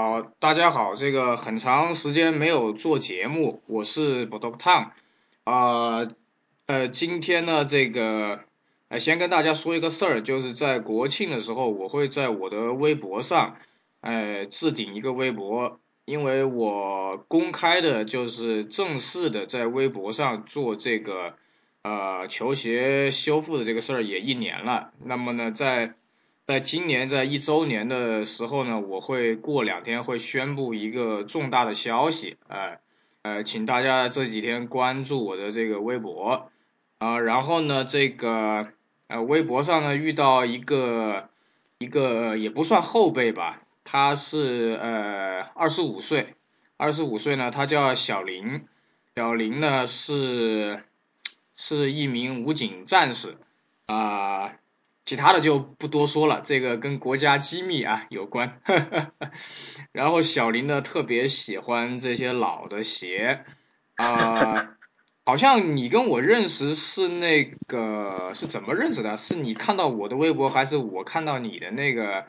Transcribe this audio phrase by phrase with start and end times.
[0.00, 4.90] 好，大家好，这个很长时间没有做节目，我是 b o d o k Tan，
[5.42, 6.08] 啊，
[6.66, 8.44] 呃，今天呢，这个，
[8.90, 13.56] 呃，先跟大家说一个事儿，就是在国庆的时候，我会在我的微博上，
[14.00, 21.34] 呃，置顶一个微博，因为我公开的，就是正式的在微博上做这个，
[21.82, 25.94] 呃，球鞋修复的这个事儿也一年了，那么呢，在
[26.48, 32.78] 在今年在一周年的时候呢，我会过两天会宣布一个重大的消息，呃
[33.20, 36.50] 呃，请大家这几天关注我的这个微博
[36.96, 38.68] 啊，然后呢，这个
[39.08, 41.28] 呃微博上呢遇到一个
[41.76, 46.34] 一个也不算后辈吧，他是呃二十五岁，
[46.78, 48.64] 二十五岁呢，他叫小林，
[49.16, 50.82] 小林呢是
[51.56, 53.36] 是一名武警战士
[53.84, 54.54] 啊。
[55.08, 58.60] 其他的就不多说了，这个跟国家机密啊有关。
[59.90, 63.42] 然后小林呢特别喜欢这些老的鞋
[63.96, 64.76] 啊，
[65.24, 69.16] 好像你跟我认识是那个是怎么认识的？
[69.16, 72.26] 是你看到我的微博，还是我看到你的那个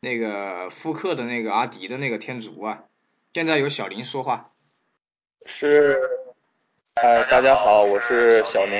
[0.00, 2.84] 那个复刻的那个阿迪的那个天竺啊？
[3.34, 4.52] 现在有小林说话。
[5.44, 6.00] 是，
[6.94, 8.72] 哎，大家好，我是小林，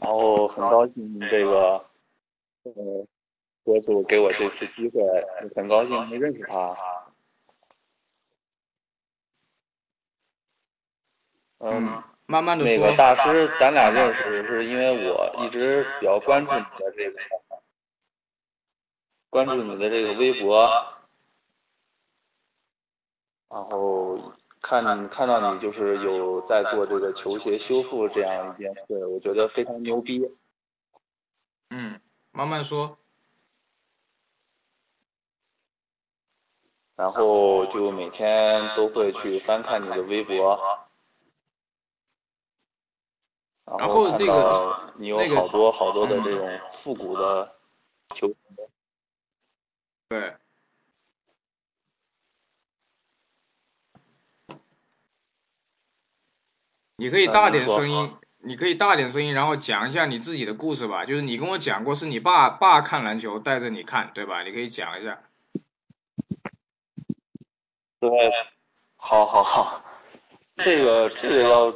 [0.00, 1.84] 然后很高兴这个。
[2.64, 3.06] 呃，
[3.62, 5.02] 博主给我这次机会，
[5.54, 6.76] 很高兴能认识他。
[11.58, 17.18] 嗯，慢慢的那个大师，咱俩认识是因为我一直比较关注你的这个，
[19.30, 20.66] 关注你的这个微博，
[23.48, 30.22] 然后看看到你就是有在做这个球鞋修复这样一件事，我觉得非常牛逼。
[31.70, 32.00] 嗯。
[32.36, 32.98] 慢慢说，
[36.96, 40.58] 然后就每天都会去翻看你的微博，
[43.64, 47.54] 然后看到你有好多好多的这种复古的
[48.16, 48.28] 球。
[50.08, 50.36] 对。
[56.96, 58.16] 你可以大点声音。
[58.46, 61.06] 你可以大点声音，然后讲一下你自己的故事吧。
[61.06, 64.42] 就是你跟我讲过，是你爸爸看篮球带着你看，对吧？
[64.42, 65.22] 你可以讲一下。
[68.00, 68.10] 对，
[68.96, 69.82] 好好好，
[70.56, 71.74] 这个这个要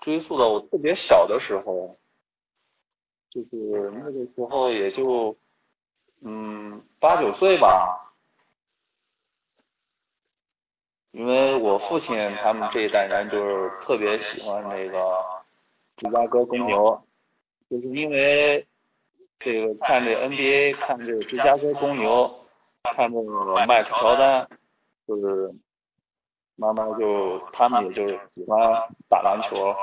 [0.00, 1.98] 追溯到我特别小的时候，
[3.30, 5.36] 就是那个时候也就
[6.20, 8.14] 嗯八九岁吧，
[11.10, 15.35] 因为我父亲他们这一代人就是特别喜欢那个。
[15.96, 17.02] 芝加哥公牛，
[17.70, 18.66] 就是因为
[19.38, 22.30] 这个看这 NBA，看这个芝加哥公牛，
[22.82, 24.46] 看这个迈克乔丹，
[25.08, 25.54] 就是
[26.56, 28.58] 慢慢就他们也就是喜欢
[29.08, 29.74] 打篮球，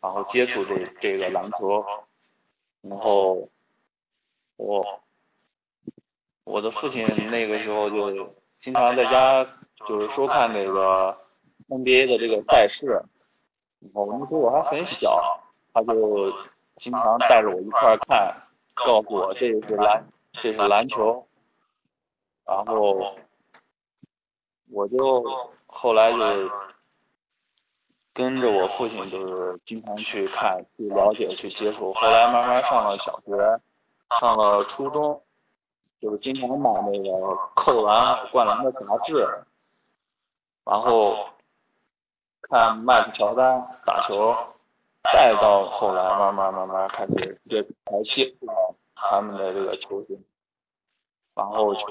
[0.00, 1.84] 然后接触这这个篮球，
[2.82, 3.48] 然后
[4.56, 5.00] 我
[6.42, 9.46] 我的父亲那个时候就经常在家
[9.86, 11.16] 就是收看这个
[11.68, 12.86] NBA 的这个赛事，
[13.78, 15.39] 然后那时候我还很小。
[15.72, 16.32] 他就
[16.76, 18.34] 经常带着我一块看，
[18.74, 21.24] 告诉我这是篮，这是篮球，
[22.44, 23.14] 然后
[24.70, 25.24] 我就
[25.66, 26.50] 后来就
[28.12, 31.92] 跟着我父亲，就是经常去看、去了解、去接触。
[31.92, 33.60] 后来慢慢上了小学，
[34.18, 35.22] 上了初中，
[36.00, 39.28] 就是经常买那个扣篮、灌篮的杂志，
[40.64, 41.28] 然后
[42.42, 44.34] 看麦克乔丹打球。
[45.02, 50.22] 再到后来，慢慢慢慢开始接才接触到他们的这个球星，
[51.34, 51.86] 然后就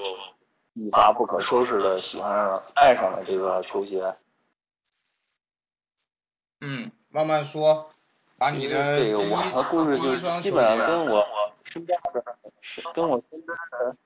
[0.74, 4.16] 一发不可收拾的喜欢上了，爱上了这个球鞋。
[6.60, 7.90] 嗯，慢慢说，
[8.38, 11.26] 把你的这个我的故事就基本上跟我
[11.64, 12.24] 身边的，
[12.94, 13.96] 跟我身边的，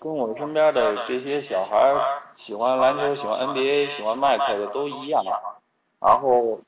[0.00, 1.94] 跟我身边的这些小孩
[2.36, 5.24] 喜欢篮球、喜欢 NBA、喜欢迈克的都一样。
[6.04, 6.60] 然后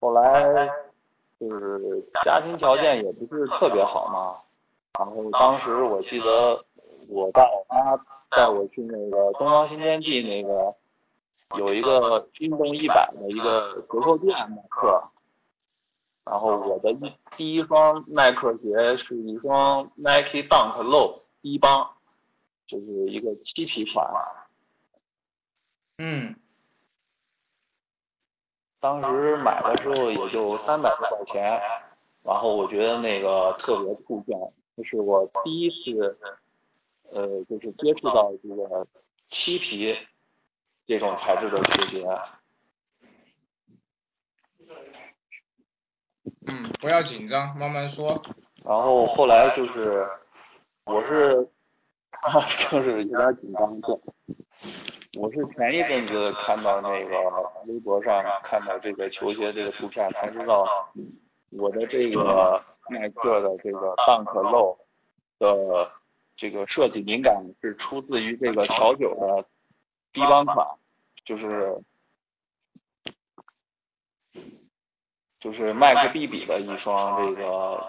[0.00, 0.68] 后来
[1.38, 4.42] 就是家庭条件也不是特别好嘛，
[4.98, 6.64] 然后当时我记得
[7.06, 7.96] 我爸我妈
[8.30, 10.74] 带我去那个东方新天地那个
[11.56, 15.00] 有一个运动一百的一个折扣店耐克，
[16.24, 21.88] 然后我的一第一双耐克鞋是一双 Nike Dunk Low 低帮，
[22.66, 24.04] 就是一个漆皮款。
[25.98, 26.34] 嗯。
[28.82, 31.56] 当时买的时候也就三百多块钱，
[32.24, 34.36] 然后我觉得那个特别酷炫，
[34.76, 36.18] 这是我第一次
[37.12, 38.84] 呃，就是接触到这个
[39.28, 39.96] 漆皮
[40.84, 42.04] 这种材质的球鞋。
[46.48, 48.20] 嗯，不要紧张，慢慢说。
[48.64, 50.08] 然后后来就是，
[50.86, 51.48] 我是，
[52.68, 53.96] 就是有点紧张，对。
[55.18, 57.16] 我是前一阵子看到那个
[57.66, 60.66] 微博上看到这个球鞋这个图片，才知道
[61.50, 64.78] 我的这个耐克的这个 Dunk Low
[65.38, 65.92] 的
[66.34, 69.44] 这个设计灵感是出自于这个乔九的
[70.14, 70.66] 低帮款，
[71.26, 71.78] 就是
[75.38, 77.84] 就是麦克 B 比的一双这个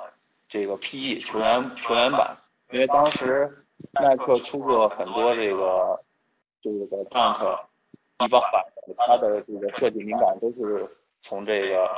[0.49, 2.35] 这个 PE 球员球员版，
[2.71, 6.03] 因为当时耐克出过很多这个。
[6.63, 7.59] 这个 Dunk
[8.17, 8.63] 低帮版，
[8.95, 10.89] 它的这个设计灵感都是
[11.21, 11.89] 从这个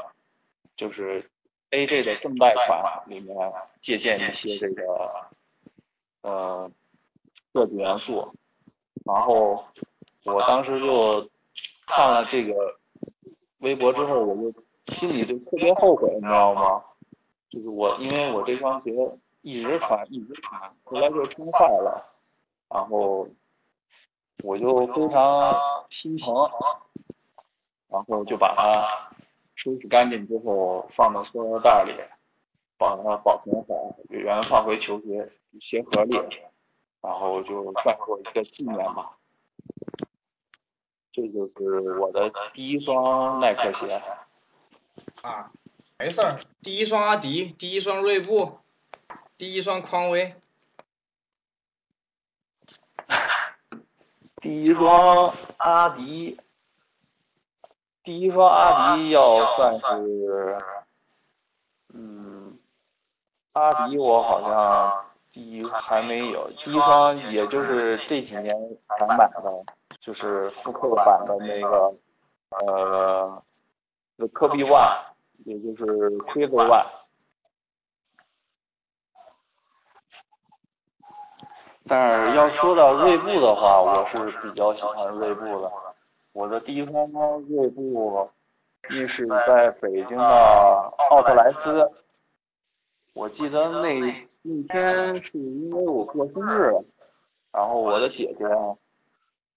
[0.76, 1.24] 就是
[1.70, 3.38] AJ 的正代款里面
[3.80, 5.12] 借鉴一些这个
[6.24, 6.72] 呃
[7.54, 8.28] 设计元素。
[9.06, 9.64] 然后
[10.24, 11.30] 我当时就
[11.86, 12.80] 看了这个
[13.60, 16.84] 微博之后，我就心里就特别后悔，你知道吗？
[17.52, 18.92] 就是我因为我这双鞋
[19.44, 22.04] 一直穿一直穿，后来就穿坏了，
[22.70, 23.28] 然后。
[24.44, 26.50] 我就非常心疼，
[27.90, 29.10] 然后就把它
[29.56, 31.94] 收拾干净之后放到塑料袋里，
[32.78, 36.18] 把它保存好，原放回球鞋鞋盒里，
[37.02, 39.18] 然后就算作一个纪念吧。
[41.12, 44.02] 这就是我的第一双耐克鞋。
[45.22, 45.52] 啊，
[45.98, 48.60] 没事儿，第一双阿迪，第一双锐步，
[49.38, 50.36] 第一双匡威。
[54.46, 56.40] 第一双阿迪，
[58.04, 60.60] 第一双阿迪要算是，
[61.96, 62.56] 嗯，
[63.54, 68.56] 阿迪我好像第一还没有，第一双也就是这几年
[68.88, 69.52] 才买的，
[70.00, 71.92] 就是复刻版的那个，
[72.68, 73.44] 呃
[74.32, 74.96] 科比 One，
[75.44, 76.86] 也就是 Crazy One。
[81.88, 85.72] 但是要说到锐步的话，我是比较喜欢锐步的。
[86.32, 87.08] 我的第一双
[87.44, 88.28] 锐步，
[88.90, 90.24] 那是在北京的
[91.10, 91.92] 奥特莱斯。
[93.14, 94.00] 我记得那
[94.42, 96.74] 那天是因为我过生日，
[97.52, 98.46] 然后我的姐姐，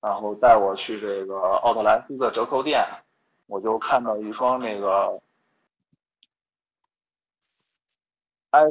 [0.01, 2.85] 然后带我去这个奥特莱斯的折扣店，
[3.47, 5.19] 我就看到一双那个，
[8.51, 8.69] 哎。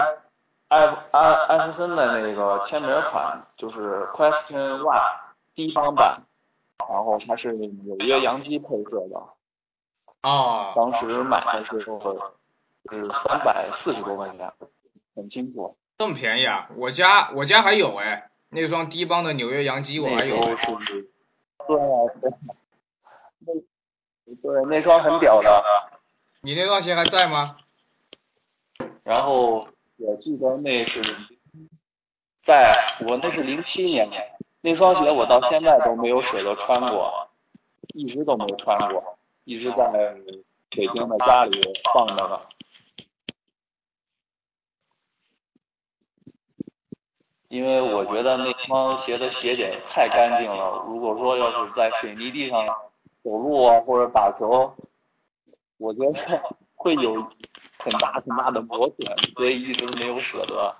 [0.70, 5.16] 艾艾艾弗森的那个签名款就是 Question One
[5.56, 6.24] 低帮版，
[6.90, 9.24] 然后它是纽约洋基配色的。
[10.24, 10.74] 哦。
[10.76, 12.34] 当时买的时候
[12.92, 14.52] 是三百四十多块钱，
[15.16, 15.78] 很清楚。
[15.98, 16.70] 这么便宜啊？
[16.76, 20.42] 我家我家还有哎，那双低帮的纽约洋基我还有。
[20.42, 21.10] 是不是？
[21.66, 21.78] 对
[22.20, 22.34] 对。
[23.40, 23.54] 那
[24.42, 25.64] 对那双很屌的。
[26.42, 27.56] 你那双鞋还在吗？
[29.04, 29.70] 然后。
[30.00, 31.02] 我记得那是
[32.44, 32.72] 在
[33.10, 34.08] 我那是零七年，
[34.62, 37.28] 那双鞋我到现在都没有舍得穿过，
[37.96, 40.16] 一直都没穿过，一直在
[40.70, 41.60] 北京的家里
[41.94, 42.40] 放着呢。
[47.48, 52.64] 因为我觉得那双鞋的鞋底太干净了，如果说要是在水泥地上
[53.24, 54.76] 走路啊或者打球，
[55.78, 56.42] 我觉得
[56.76, 57.28] 会有。
[57.90, 60.76] 很大很大的磨损，所以一直没有舍得。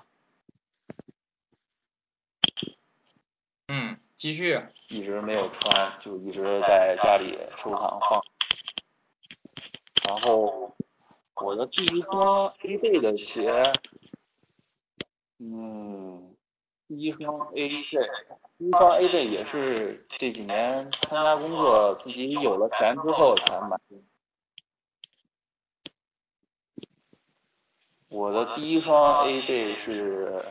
[3.68, 4.60] 嗯，继续。
[4.90, 8.22] 一直没有穿，就一直在家里收藏放。
[10.08, 10.74] 然后
[11.34, 13.62] 我的第一双 A J 的鞋，
[15.38, 16.34] 嗯，
[16.88, 18.10] 第一双 A J，
[18.56, 23.76] 第一双 A J 也是这几年参加工作，自己有了钱之后才买。
[28.08, 30.42] 我的第一双 AJ 是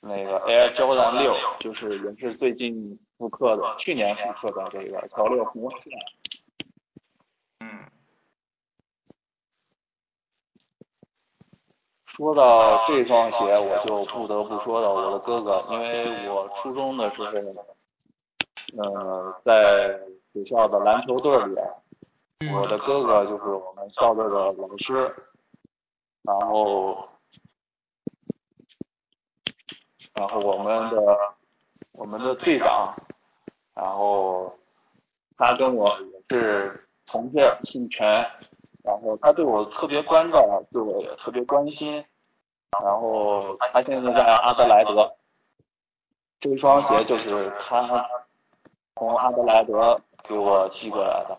[0.00, 5.98] 那个 Air Jordan 六，就是也是最近复刻的，去年复刻的这个条六红线。
[7.60, 7.84] 嗯。
[12.06, 17.30] 说到这双鞋，我就不得不说到我的哥哥，因为我初中的时候，
[18.82, 20.00] 呃，在
[20.32, 21.54] 学校的篮球队里，
[22.54, 25.14] 我的哥哥就是我们校队的老师。
[26.26, 27.08] 然后，
[30.14, 31.18] 然后我们的
[31.92, 32.92] 我们的队长，
[33.74, 34.52] 然后
[35.36, 38.04] 他跟我也是同届，姓陈，
[38.82, 42.04] 然后他对我特别关照，对我也特别关心。
[42.82, 45.16] 然后他现在在阿德莱德，
[46.40, 47.80] 这双鞋就是他
[48.96, 51.38] 从阿德莱德给我寄过来的，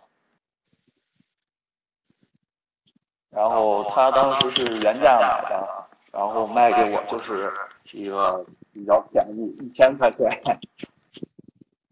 [3.30, 7.52] 然后他当时是原价买的，然后卖给我就是
[7.92, 8.44] 一个
[8.74, 10.60] 比较便宜，一千块钱。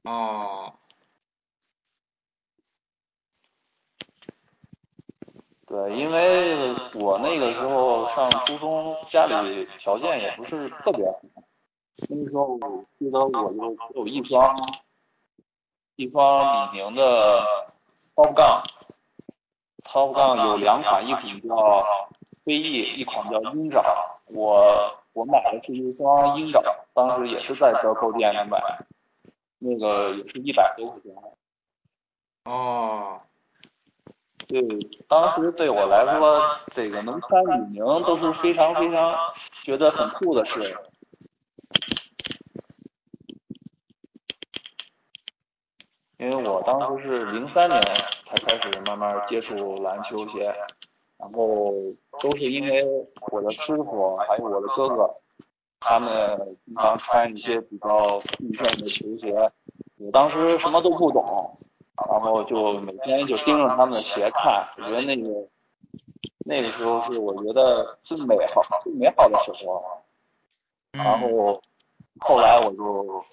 [0.04, 0.74] 哦。
[5.68, 11.20] 对，因为我那个时候上初中，家里条件也不是特别好。
[12.08, 14.56] 那时候我记得我就有一双，
[15.96, 17.44] 一双李宁的
[18.16, 18.64] Top 杠
[19.86, 21.86] ，Top 杠有两款，一款叫
[22.44, 23.82] 飞翼，一款叫鹰爪。
[24.26, 26.62] 我我买的是一双鹰爪，
[26.94, 28.60] 当时也是在折扣店里买，
[29.60, 31.14] 那个也是一百多块钱。
[32.46, 33.22] 哦。
[34.48, 34.62] 对，
[35.08, 36.40] 当时对我来说，
[36.72, 39.16] 这个能穿李宁都是非常非常
[39.64, 40.78] 觉得很酷的事。
[46.18, 47.82] 因为我当时是零三年
[48.26, 50.54] 才开始慢慢接触篮球鞋，
[51.18, 51.74] 然后
[52.22, 52.84] 都是因为
[53.32, 55.10] 我的师傅还有我的哥哥，
[55.80, 57.88] 他们经常穿一些比较
[58.20, 59.52] 酷炫的球鞋，
[59.98, 61.58] 我当时什么都不懂。
[62.10, 65.30] 然后就每天就盯着他们的鞋看，我觉得那个
[66.40, 69.82] 那个时候是我觉得最美好最美好的时候。
[70.92, 71.58] 然后
[72.20, 73.24] 后来我就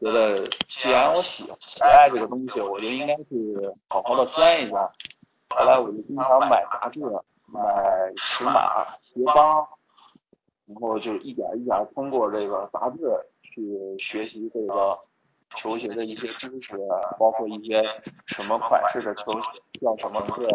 [0.00, 3.56] 觉得，既然我喜喜爱这个东西，我就应该去
[3.88, 4.90] 好好的钻一下。
[5.50, 7.00] 后来我就经常买杂志，
[7.46, 9.66] 买尺码、鞋帮，
[10.66, 12.98] 然后就一点一点通过这个杂志
[13.42, 14.98] 去学习这个。
[15.56, 16.78] 球鞋的一些知识，
[17.18, 17.82] 包括一些
[18.24, 20.48] 什么款式的球鞋叫什么字，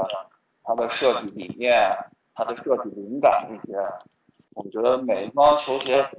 [0.63, 1.93] 它的设计理念，
[2.33, 3.77] 它的设计灵感这些，
[4.53, 6.09] 我觉得每一双球鞋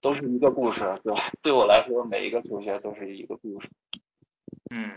[0.00, 1.20] 都是一个故事，对吧？
[1.42, 3.68] 对我来说，每一个球鞋都是一个故事。
[4.70, 4.92] 嗯。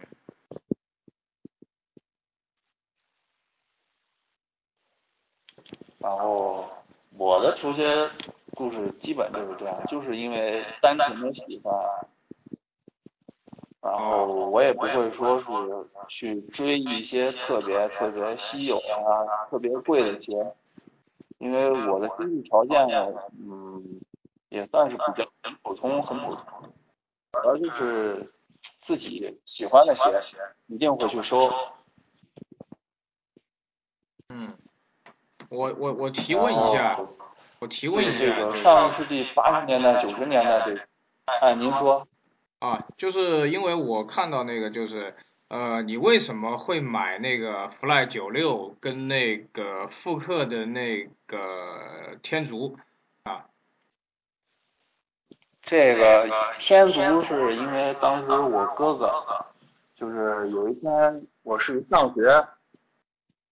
[6.00, 6.66] 然后
[7.18, 8.10] 我的球鞋
[8.56, 11.74] 故事基本就是这样，就是因为单纯的喜欢。
[13.82, 15.46] 然后我也不会说是
[16.08, 20.32] 去追一些特别特别稀有啊、特别贵的鞋，
[21.40, 22.78] 因为我的经济条件
[23.46, 24.00] 嗯
[24.54, 26.46] 也算是比较很普通很普通，
[27.32, 28.32] 而就是
[28.84, 31.52] 自己喜欢的鞋一定会去收。
[34.30, 34.56] 嗯，
[35.50, 37.00] 我我我提问一下，
[37.58, 40.80] 我提问一下，这个上世纪八十年代、九十年代这，
[41.42, 42.08] 哎，您说。
[42.60, 45.16] 啊，就是因为我看到那个，就是
[45.48, 52.78] 呃，你为什么会买那个 Fly 九六跟那个复刻的那个天竺
[53.24, 53.48] 啊？
[55.74, 56.22] 这个
[56.60, 59.12] 天竺是因为当时我哥哥，
[59.96, 62.22] 就是有一天我是上学，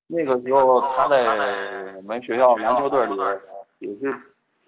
[0.06, 1.26] 那个时候他在
[1.96, 3.16] 我们学校篮球队里
[3.80, 4.16] 也是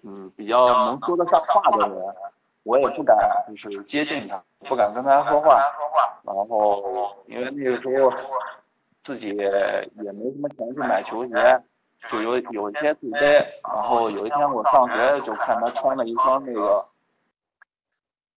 [0.02, 1.96] 嗯比较能说得上话的人。
[2.64, 5.60] 我也不敢，就是接近他，不敢跟他说话。
[6.24, 8.12] 然后，因为那个时候
[9.04, 11.62] 自己也没什么钱去买球鞋，
[12.10, 13.46] 就有有一些自卑。
[13.72, 16.84] 然后有一天我上学，就看他穿了一双那个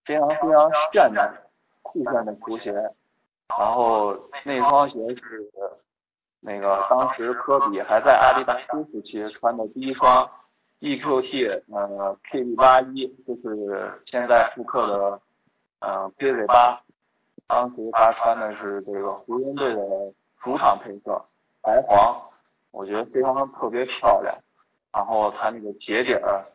[0.08, 1.50] 非常非常炫的
[1.84, 2.72] 酷炫的球鞋。
[3.58, 5.52] 然后那双鞋是
[6.40, 10.28] 那个当时科比还在阿迪达斯时期穿的第一双。
[10.80, 11.48] E.Q.T.
[11.74, 12.56] 呃，K.B.
[12.56, 15.20] 八一就是现在复刻的
[15.80, 16.46] 呃 P.Z.
[16.46, 16.80] 八，
[17.48, 19.82] 当时他穿的是这个湖人队的
[20.40, 21.20] 主场配色，
[21.64, 22.16] 白黄，
[22.70, 24.38] 我觉得非常特别漂亮。
[24.94, 26.46] 然后他那个鞋底儿，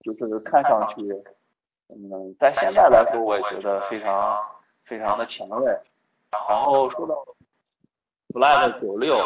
[0.00, 1.22] 就是看上去，
[1.88, 4.38] 嗯，在现在来说，我也觉得非常
[4.84, 5.66] 非常的前卫。
[6.48, 7.24] 然后说到
[8.32, 9.18] Fly 九六，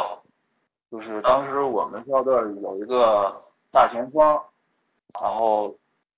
[0.91, 3.45] 就是当时我们校队有一个。
[3.73, 4.21] 大前锋，
[5.23, 5.73] 然后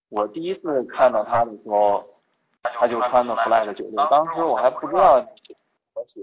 [0.08, 2.02] 我第一次看到他的时候，
[2.62, 5.20] 他就穿的 Fly 九六，当时我还不知道
[6.06, 6.22] 鞋，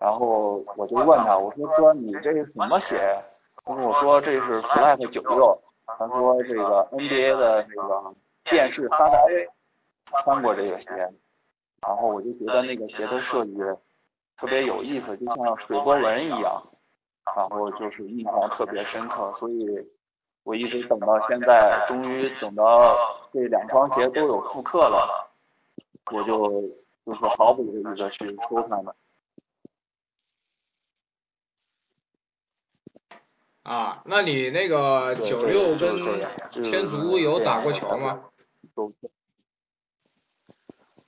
[0.00, 3.24] 然后我就问他，我说哥你这是什么鞋？
[3.56, 8.14] 他跟我说这是 Fly 九六，他说这个 NBA 的那个
[8.44, 9.48] 电视发达威
[10.22, 10.90] 穿过这个鞋，
[11.82, 13.54] 然后我就觉得那个鞋的设计
[14.36, 16.62] 特别有意思，就像水波纹一样，
[17.36, 19.90] 然后就是印象特别深刻，所以。
[20.46, 22.94] 我一直等到现在，终于等到
[23.32, 25.30] 这两双鞋都有复刻了，
[26.12, 26.60] 我就
[27.06, 28.94] 就是毫不犹豫的去收它们。
[33.62, 35.96] 啊，那你那个九六跟
[36.62, 38.24] 天竺有打过球吗？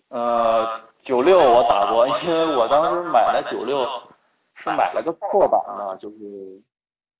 [0.08, 3.84] 呃，九六我打过，因为我当时买了九六，
[4.54, 6.16] 是买了个错版的，就是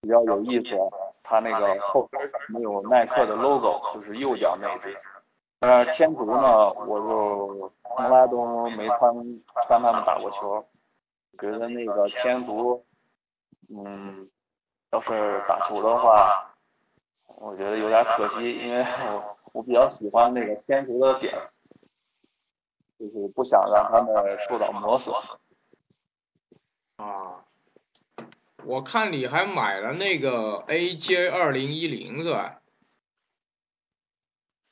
[0.01, 0.77] 比较有意思。
[1.23, 4.97] 它那个后边没有耐克的 logo，就是右脚那只。
[5.61, 9.13] 呃，天足呢，我就从来都没穿
[9.67, 10.65] 穿他们打过球，
[11.41, 12.85] 觉得那个天足，
[13.69, 14.29] 嗯，
[14.93, 16.55] 要是打球的话，
[17.27, 21.51] 我觉得有点可惜，因为我我比较喜欢那个天足的底儿。
[22.99, 25.15] 就是不想让他们受到磨损。
[26.97, 27.45] 啊，
[28.65, 32.61] 我看你还买了那个 AJ 二零一零是吧？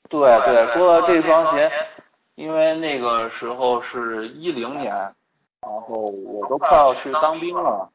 [0.08, 1.70] 对对，说到这双鞋，
[2.34, 5.14] 因为那个时候是一零年，然
[5.62, 7.90] 后我都快要去当兵了，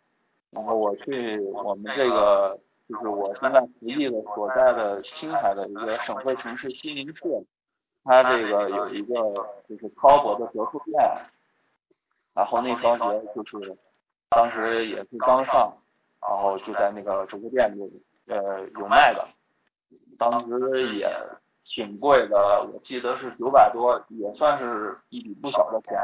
[0.51, 7.23] 然后我去我们这个就是我现在服役的所在的青海的一个省会城市西宁市。
[8.03, 9.13] 它这个有一个
[9.67, 10.97] 就是超薄的折扣店，
[12.33, 13.77] 然后那双鞋就是
[14.29, 15.71] 当时也是刚上，
[16.21, 19.27] 然后就在那个折扣店里呃有卖的，
[20.17, 21.07] 当时也
[21.65, 25.99] 挺贵的，我记得是九百多，也算是一笔不小的钱，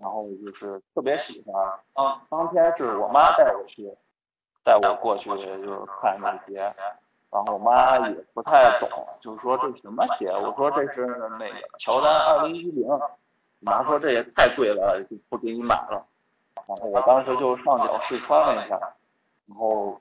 [0.00, 1.54] 然后就是特别喜欢，
[1.94, 3.88] 当当天是我妈带我去，
[4.64, 5.68] 带我过去就是
[6.00, 6.74] 看那鞋。
[7.30, 8.88] 然后我妈也不太懂，
[9.20, 10.30] 就是说这什么鞋？
[10.30, 11.04] 我说这是
[11.38, 12.88] 那个乔丹二零一零，
[13.58, 16.06] 妈说这也太贵了，就不给你买了。
[16.68, 18.78] 然后我当时就上脚试穿了一下，
[19.46, 20.00] 然后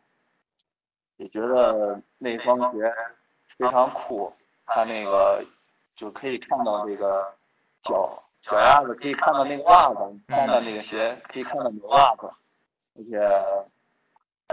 [1.17, 2.93] 也觉得那双鞋
[3.57, 4.31] 非常酷，
[4.67, 5.43] 它那个
[5.95, 7.33] 就可以看到这个
[7.81, 9.95] 脚脚丫子，可以看到那个袜子，
[10.27, 12.29] 穿的那个鞋可以看到牛袜子，
[12.95, 13.19] 而且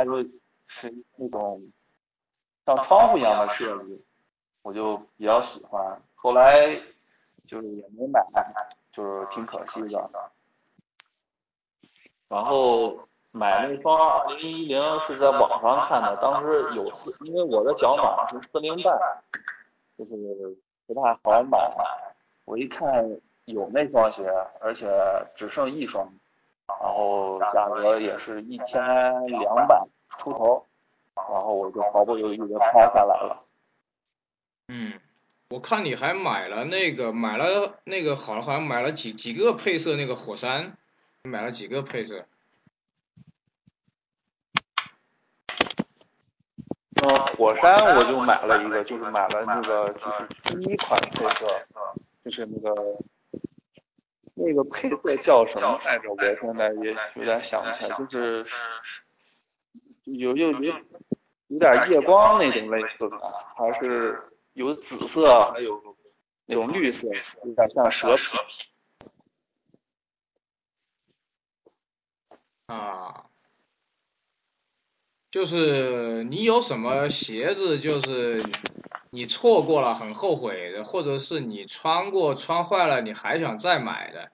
[0.00, 0.22] 还有
[0.66, 1.62] 是那种。
[2.66, 4.04] 像窗户一样的设计，
[4.62, 6.00] 我就比较喜欢。
[6.14, 6.80] 后来
[7.48, 8.22] 就是也没买，
[8.92, 10.10] 就是挺可惜的。
[12.28, 12.96] 然后
[13.32, 18.96] 买那双二零一零是在网上看的，当时有四，因为我的脚码是四零半，
[19.98, 21.58] 就是不太好买。
[22.44, 24.86] 我一看有那双鞋，而且
[25.34, 26.06] 只剩一双，
[26.68, 29.82] 然后价格也是一千两百
[30.18, 30.66] 出头。
[31.16, 33.44] 然后我就毫不犹豫的拍下来了。
[34.68, 34.98] 嗯，
[35.50, 40.78] 我看你还买了那个，买了那个，好好像买了几几个配色那个火山，
[41.22, 42.24] 买了几个配色？
[47.02, 51.46] 嗯，火山我就买了一个，就是买了那个就是第一款配色，
[52.24, 52.74] 就是那个
[54.34, 56.10] 那个配色叫什么来着？
[56.10, 58.46] 我现在也有点想不起来，就是
[60.12, 60.74] 有有有。
[61.52, 63.18] 有点夜光那种类似的，
[63.56, 65.82] 还是有紫色，还有
[66.46, 67.08] 那种绿色，
[67.42, 68.22] 有点像蛇皮。
[72.66, 73.24] 啊，
[75.32, 78.40] 就是你有什么鞋子，就是
[79.10, 84.30] 你错过了很后悔的，或者是你穿过穿坏了你还想再买的？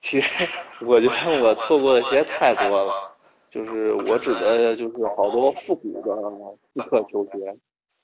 [0.00, 0.48] 其实
[0.80, 3.15] 我觉得我错过的鞋太多了。
[3.56, 6.14] 就是我指的，就是好多复古的
[6.74, 7.56] 复刻球鞋，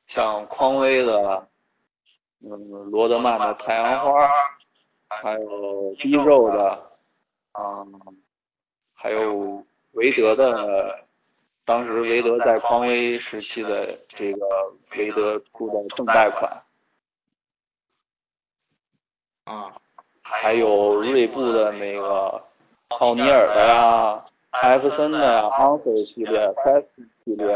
[0.07, 1.47] 像匡威的，
[2.41, 4.31] 嗯，罗德曼的太阳花，
[5.11, 6.93] 还有 B 肉的，
[7.53, 8.17] 嗯，
[8.95, 11.05] 还有韦德的，
[11.67, 16.63] 当时韦德在匡威时期的这个韦德出的正代款，
[19.45, 19.71] 啊，
[20.23, 22.43] 还有锐步的那个
[23.01, 24.25] 奥尼尔的呀。
[24.53, 27.53] 艾弗森的呀，昂飞系列、开斯系列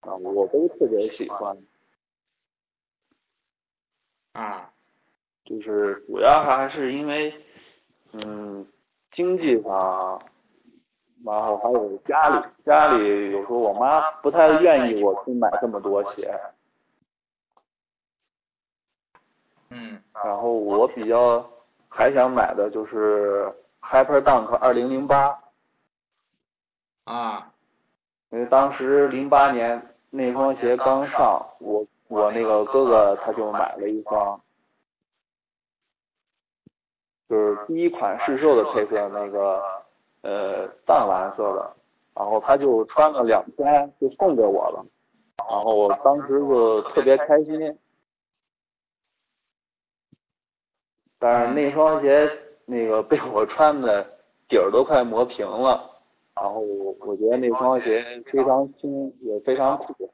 [0.00, 1.56] 啊，我都特别喜欢。
[4.32, 4.70] 啊，
[5.44, 7.34] 就是主要还是因为，
[8.12, 8.66] 嗯，
[9.12, 10.20] 经济上，
[11.24, 16.38] 然后还有家里，家里有时候我妈不太愿意我去买这么多鞋。
[19.70, 20.00] 嗯。
[20.22, 21.50] 然后我比较
[21.88, 25.40] 还想买的就是 Hyper Dunk 二零零八。
[27.04, 27.52] 啊，
[28.30, 34.40] 因为当时零八年那双鞋刚上，我我那个哥哥他就买了一双，
[37.28, 39.62] 就是第一款试售的配色，那个
[40.22, 41.76] 呃淡蓝色的，
[42.14, 44.86] 然后他就穿了两天就送给我了，
[45.50, 47.78] 然后我当时就特别开心，
[51.18, 52.30] 但是那双鞋
[52.64, 54.02] 那个被我穿的
[54.48, 55.90] 底儿都快磨平了。
[56.34, 60.12] 然后我我觉得那双鞋非常轻也非常酷，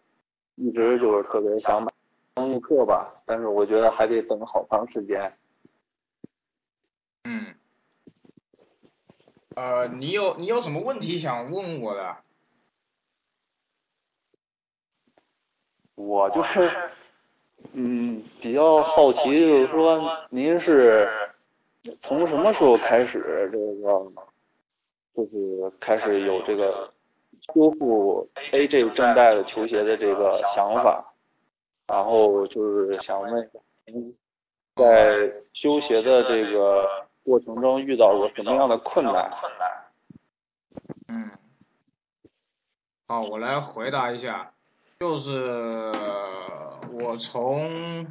[0.57, 1.91] 一直就是特别想买
[2.35, 5.33] 登陆客吧，但是我觉得还得等好长时间。
[7.25, 7.55] 嗯，
[9.55, 12.17] 呃，你有你有什么问题想问我的？
[15.95, 16.69] 我就是，
[17.73, 21.09] 嗯，比较好奇，就是说您是
[22.03, 24.11] 从什么时候开始这个
[25.15, 26.93] 就是开始有这个
[27.53, 31.13] 修复 AJ 正代的球鞋的这个想法？
[31.89, 34.17] 然后就是想问一下，您
[34.77, 36.87] 在修鞋的这个
[37.25, 39.31] 过程中遇到过什么样的困难？
[41.09, 41.31] 嗯，
[43.09, 44.53] 好，我来回答一下。
[45.01, 45.91] 就是
[46.93, 48.07] 我从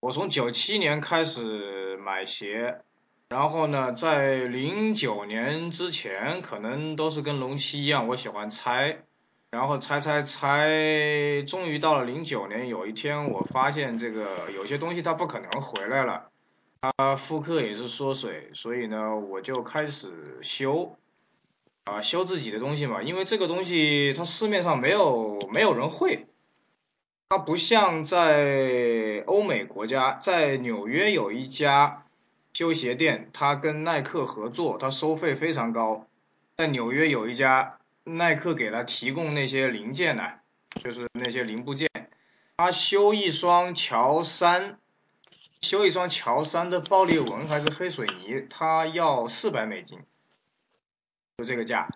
[0.00, 2.82] 我从九七年开始买鞋，
[3.28, 8.98] 然后呢，在零九年之前，可能都是跟龙七一样，我喜欢猜，
[9.50, 16.30] 然后猜猜猜，终于到了零九年，有一天我发现这个有些东西它不可能回来了，
[16.80, 20.96] 它复刻也是缩水，所以呢，我就开始修。
[21.84, 26.26] 啊，修自己的东西嘛，因为这个东西它市面上没有没有人会，
[27.28, 32.05] 它不像在欧美国家，在纽约有一家
[32.56, 36.06] 修鞋店，它跟耐克合作，它收费非常高，
[36.56, 40.22] 在纽约有一家耐克给他提供那些零件呢，
[40.82, 41.86] 就是那些零部件，
[42.56, 44.78] 他修一双乔三，
[45.60, 50.00] 修一双乔三的爆裂纹还是黑水泥，他要四百美金。
[51.36, 51.90] 就这个价，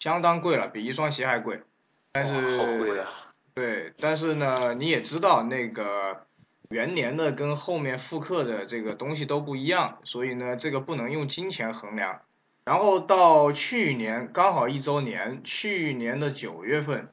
[0.00, 1.62] 相当贵了，比一双鞋还贵。
[2.10, 3.06] 但是，
[3.54, 6.26] 对，但是呢，你也知道那个
[6.70, 12.22] 元年的跟后面复刻的这个东西都不一样，所以呢，这个不能用金钱衡量。
[12.64, 17.08] 然后到去年刚好一周年，去年的九月份，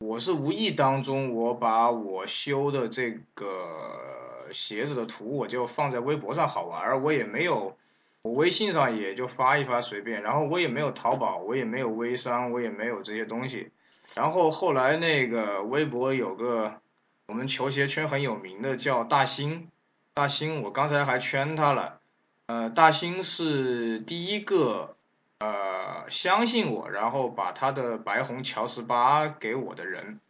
[0.00, 7.76] 我是无意当中我把我修的这个鞋子的图我就放在微博上好玩，我也没有。
[8.22, 13.70] 我微信上也就发一发随便，然后我也没有淘宝，我也没有微商，我也没有这些东西。
[14.16, 16.80] 然后后来那个微博有个
[17.26, 19.70] 我们球鞋圈很有名的叫大兴，
[20.12, 22.00] 大兴我刚才还圈他了，
[22.46, 24.94] 呃，大兴是第一个
[25.38, 30.20] 呃相信我，然后把他的白红乔十八给我的人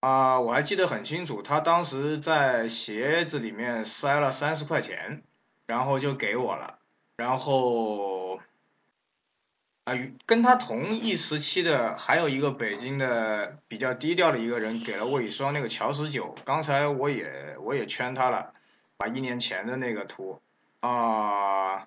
[0.00, 5.22] 啊，我还记得很清楚，他当时在鞋子里面塞了三十块钱，
[5.66, 6.78] 然后就给我了。
[7.16, 8.15] 然后
[9.86, 9.94] 啊，
[10.26, 16.34] 跟他同一时期的还有一个北京的比较低调的一个人，给了我一双那个乔十九。
[16.44, 18.52] 刚才我也我也圈他了，
[18.96, 20.40] 把一年前的那个图
[20.80, 21.86] 啊，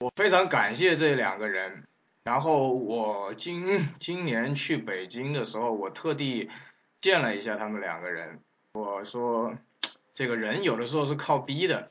[0.00, 1.84] 我非常感谢这两个人。
[2.24, 6.48] 然后我今今年去北京的时候，我特地
[7.02, 8.40] 见了一下他们两个人。
[8.72, 9.54] 我说，
[10.14, 11.90] 这个人有的时候是靠逼的。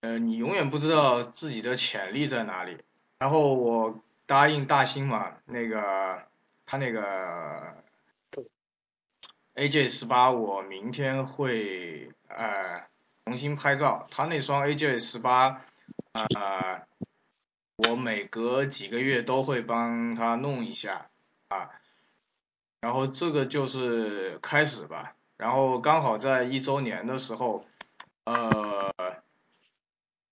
[0.00, 2.78] 呃，你永远不知道自己的潜力在哪里。
[3.20, 6.22] 然后我答应大兴嘛，那个
[6.64, 7.74] 他那个
[9.56, 12.84] AJ 十八，我明天会呃
[13.24, 14.06] 重新拍照。
[14.08, 15.62] 他那双 AJ 十八，
[16.12, 16.82] 啊，
[17.88, 21.10] 我每隔几个月都会帮他弄一下
[21.48, 21.68] 啊。
[22.80, 25.16] 然后这个就是开始吧。
[25.38, 27.64] 然后刚好在一周年的时候，
[28.22, 28.79] 呃。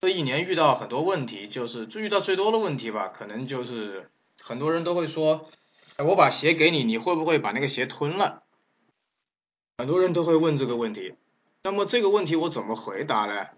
[0.01, 4.09] 这一年遇到很多问题，就是遇到最多的问题吧，可能就是
[4.41, 5.51] 很多人都会说，
[5.99, 8.45] 我把鞋给你，你会不会把那个鞋吞了？
[9.77, 11.17] 很多人都会问这个问题。
[11.65, 13.49] 那么这个问题我怎么回答呢？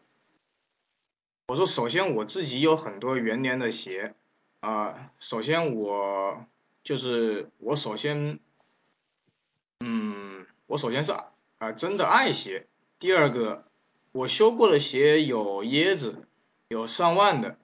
[1.48, 4.14] 我说，首先我自己有很多元年的鞋
[4.60, 6.46] 啊，首先我
[6.82, 8.40] 就是我首先，
[9.80, 11.12] 嗯，我首先是
[11.58, 12.66] 啊真的爱鞋。
[12.98, 13.66] 第二个，
[14.12, 16.26] 我修过的鞋有椰子。
[16.70, 17.56] 有上万的，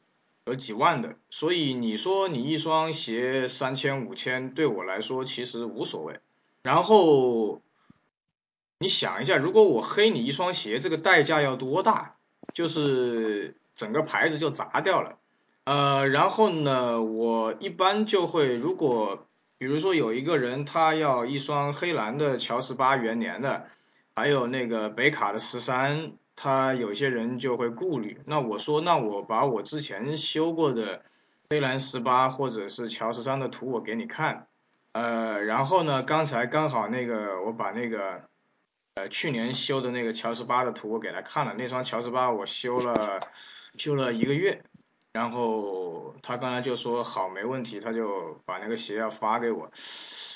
[0.47, 6.19] 有几万的，所以你说你一双鞋三千五千，对我来说其实无所谓。
[6.65, 7.63] 然后
[8.81, 12.17] 你想一下，如果我黑你一双鞋，这个代价要多大？
[12.53, 15.19] 就是整个牌子就砸掉了。
[15.63, 19.25] 呃，然后呢，我一般就会，如果
[19.57, 23.69] 比如说有一个人他要一双黑蓝的乔十八元年的，
[24.17, 26.15] 还有那个北卡的十三。
[26.37, 31.03] 他有些人就会顾虑，那我说，那我把我之前修过的
[31.49, 34.47] 飞蓝十八或者是乔十三的图我给你看，
[34.93, 38.21] 呃，然后呢，刚才刚好那个我把那个
[38.97, 43.21] 呃去年修的那个乔十八的图我给他看了，那双乔十八我修了
[43.79, 44.63] 修了一个月，
[45.15, 49.71] 然后他刚才就说好没问题，他就把那个鞋要发给我，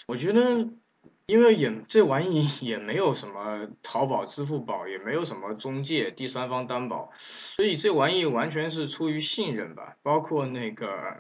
[0.07, 0.67] 我觉得。
[1.31, 7.13] 因为也这玩意也没有什么淘宝、支付宝，也没有什么中介、第三方担保，
[7.57, 9.95] 所以这玩意完全是出于信任吧。
[10.03, 11.19] 包括那个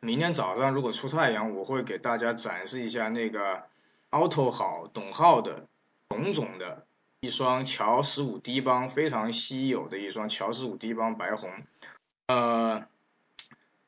[0.00, 3.62] 明天早上如果出太阳，我会给大家展示一下那个
[4.10, 5.68] Auto 好董浩的
[6.08, 6.84] 董总的
[7.20, 11.48] 一双乔十五低帮，非常稀有的一双乔十五低帮白红。
[12.26, 12.84] 呃，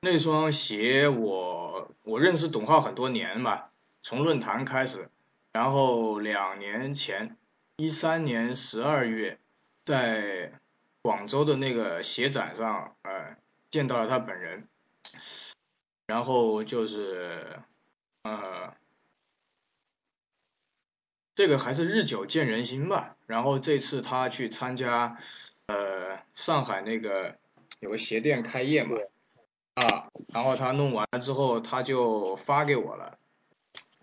[0.03, 3.73] 那双鞋我我认识董浩很多年吧，
[4.05, 5.11] 从论坛开始，
[5.53, 7.37] 然后两年前
[7.77, 9.39] 一三年十二月
[9.85, 10.53] 在
[11.03, 13.37] 广州的那个鞋展上，呃，
[13.71, 14.69] 见到了他本人，
[16.07, 17.61] 然后就是
[18.23, 18.75] 呃，
[21.35, 25.19] 这个还是日久见人心吧，然后这次他去参加
[25.67, 27.37] 呃上海那个。
[27.81, 28.97] 有个鞋店开业嘛，
[29.75, 33.17] 啊，然后他弄完了之后，他就发给我了。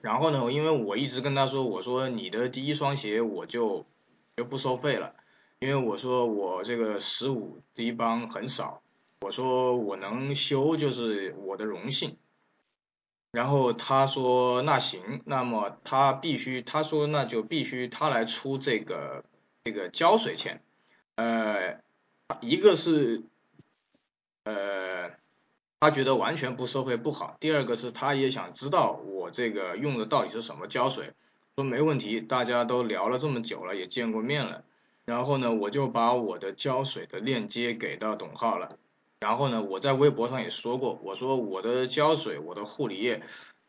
[0.05, 3.87] 然后呢，因为我一直跟他说，我说你的第一双鞋我就
[4.35, 5.15] 就不收费了，
[5.57, 8.83] 因为我说我这个十五低帮很少，
[9.21, 12.17] 我说我能修就是我的荣幸。
[13.31, 19.25] 然后他说那行，那么他必须，他说那就必须他来出这个
[19.63, 20.61] 这个胶水钱，
[21.15, 21.81] 呃，
[22.41, 23.23] 一个是。
[24.43, 25.09] 呃，
[25.85, 27.37] 他觉得完全不收费不好。
[27.39, 31.13] 第二个是他也想知道我这个用的到底是什么胶水。
[31.55, 34.63] 说没问题，大家都聊了这么久了，也见过面了。
[35.05, 38.79] 然后呢，我就把我的胶水的链接给到董浩了。
[39.19, 43.21] 然后呢，我在微博上也说过，我说我的胶水、我的护理液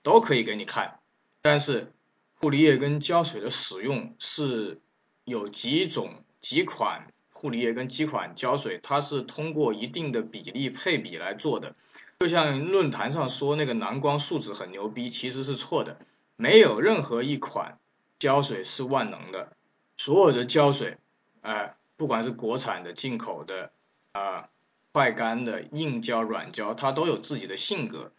[0.03, 1.01] 都可以给你看。
[1.43, 1.93] 但是
[2.41, 4.81] 护理液跟胶水的使用是
[5.25, 7.13] 有几种几款。
[7.31, 11.77] 护理液跟几款胶水，它是通过一定的比例配比来做的。
[12.21, 15.99] 就像论坛上说那个蓝光树脂很牛逼，其实是错的。
[16.37, 17.79] 没有任何一款
[18.19, 19.53] 胶水是万能的，
[19.97, 20.99] 所有的胶水，
[21.43, 23.71] 哎，不管是国产的、进口的，
[24.13, 24.49] 啊，
[24.93, 28.13] 快干的、硬胶、软胶，它都有自己的性格。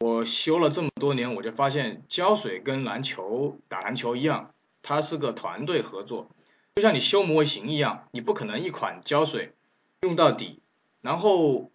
[0.00, 6.30] 我修了这么多年，我就发现胶水跟篮球打篮球一样，它是个团队合作。
[6.76, 9.54] 就像你修模型一样，你不可能一款胶水
[10.02, 10.60] 用到底。
[11.00, 11.70] 然后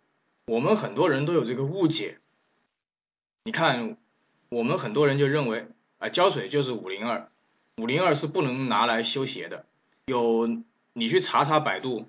[0.46, 2.20] 我们很多人都有这个误解，
[3.44, 3.98] 你看
[4.50, 5.68] 我们很多人就认为
[6.00, 7.30] 啊胶水就是五零二，
[7.78, 9.66] 五零二是不能拿来修鞋的。
[10.06, 10.48] 有
[10.94, 12.08] 你去查查百度，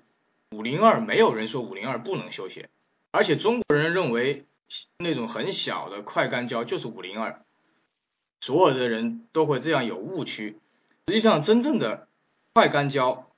[0.51, 2.69] 五零二没有人说五零二不能修鞋，
[3.11, 4.45] 而且中国人认为
[4.97, 7.41] 那种很小的快干胶就是五零二，
[8.41, 10.59] 所有的人都会这样有误区。
[11.07, 12.07] 实际上真正的。
[12.57, 13.29] 快干胶，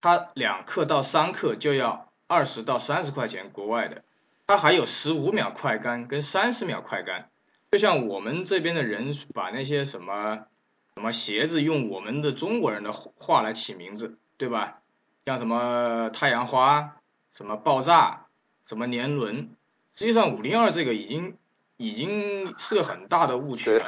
[0.00, 4.02] 它两克到三克就要二十到三十块钱，国外的，
[4.48, 7.28] 它还有十五秒快干跟三十秒快干，
[7.70, 10.46] 就像我们这边的人把那些什么
[10.94, 14.80] 什么鞋子用我们的中国人的话来起名字，对吧？
[15.26, 16.96] 像什么太阳花，
[17.36, 18.24] 什么爆炸，
[18.64, 19.50] 什么年轮，
[19.94, 21.36] 实际上五零二这个已经
[21.76, 23.84] 已经是个很大的误区了，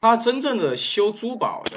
[0.00, 1.76] 它真正的修珠宝的。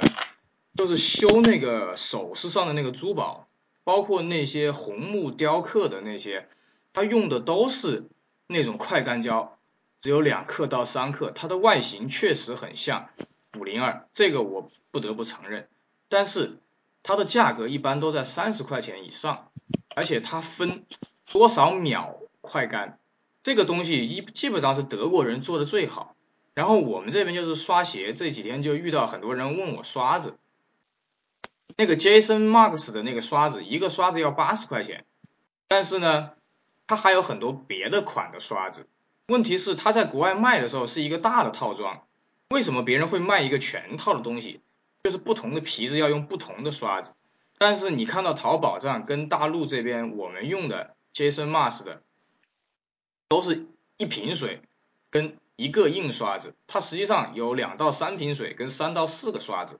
[0.76, 3.46] 就是修那个首饰上的那个珠宝，
[3.84, 6.48] 包括那些红木雕刻的那些，
[6.92, 8.08] 它用的都是
[8.54, 9.58] 那种快干胶，
[10.00, 13.10] 只有两克到三克，它的外形确实很像
[13.58, 15.68] 五零二，这个我不得不承认。
[16.08, 16.58] 但是
[17.02, 19.50] 它的价格一般都在三十块钱以上，
[19.94, 20.86] 而且它分
[21.30, 22.98] 多少秒快干，
[23.42, 26.14] 这个东西一基本上是德国人做的最好。
[26.54, 30.38] 然后我们这边就是刷鞋，这几天就遇到很多人问我刷子。
[31.76, 35.04] 那个 Jason Marks 的那个刷子，一个刷子要八十块钱，
[35.66, 36.30] 但是呢，
[36.86, 38.86] 它还有很多别的款的刷子。
[39.28, 42.06] 问题是它在国外卖的时候是一个大的套装，
[42.50, 44.60] 为什么别人会卖一个全套的东西？
[45.02, 47.12] 就是不同的皮子要用不同的刷子。
[47.56, 52.02] 但是你看到淘宝上跟大陆这边我们用的 Jason Mas 的，
[53.28, 53.66] 都是
[53.96, 54.60] 一瓶水
[55.10, 59.78] 跟一个硬刷子，它实际上有两到三瓶水跟三到四个刷子。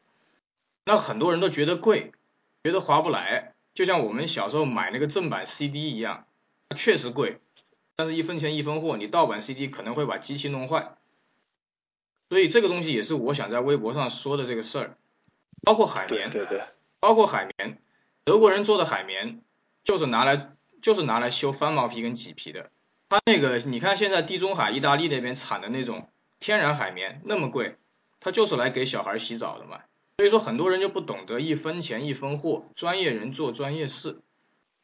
[0.85, 2.13] 那很多人都觉得贵，
[2.63, 6.27] 觉得划不来，就像我们小时候买那个正版 CD 一样，
[6.77, 7.41] 确实贵，
[7.97, 10.97] 但是一分钱一分货，你盗版 CD 可能会把机器弄坏，
[12.29, 14.97] 所以这个东西也是我想在微博上说的这个事儿，
[15.63, 16.63] 包括海绵，对对，
[17.01, 17.79] 包括海绵，
[18.25, 19.43] 德国人做的海绵
[19.85, 22.71] 就是拿来就是拿来修翻毛皮跟麂皮的，
[23.09, 26.09] 他那个你看现在地中海意大利那边产的那种
[26.41, 27.77] 天然海绵那么贵，
[28.21, 29.83] 他就是来给小孩洗澡的嘛。
[30.17, 34.21] 所以说很多人就不懂得一分钱一分货，专业人做专业事，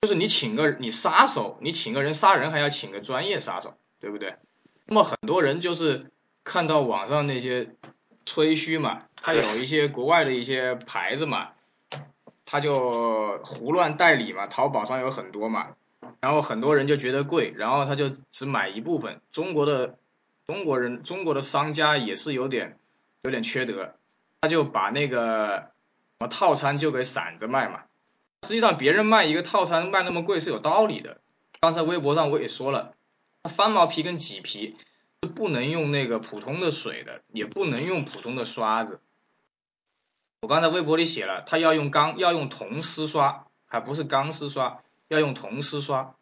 [0.00, 4.36] 就是你请个你杀手，你请个人杀人还要请个专业杀手，对不对？
[4.86, 6.10] 那么很多人就是
[6.42, 7.74] 看到网上那些
[8.24, 11.50] 吹嘘嘛，他有一些国外的一些牌子嘛，
[12.46, 15.76] 他就胡乱代理嘛，淘宝上有很多嘛，
[16.20, 19.98] 然后很多人就觉得贵，然后他就只买一部分，中国的
[20.46, 22.78] 中国人中国的商家也是有点
[23.22, 23.94] 有点缺德，
[24.40, 25.68] 他就把那个什
[26.20, 27.82] 么套餐就给散着卖嘛。
[28.42, 31.20] 实际上别人卖一个套餐卖那么贵是有道理的。
[31.60, 32.94] 刚才微博上我也说了，
[33.44, 34.76] 翻毛皮跟麂皮
[35.22, 39.00] 是不能用那个普通的水的，也不能用普通的刷子。
[40.40, 46.14] 我刚才微博里写了，他要用钢，要用铜丝刷，还不是钢丝刷，要用铜丝刷，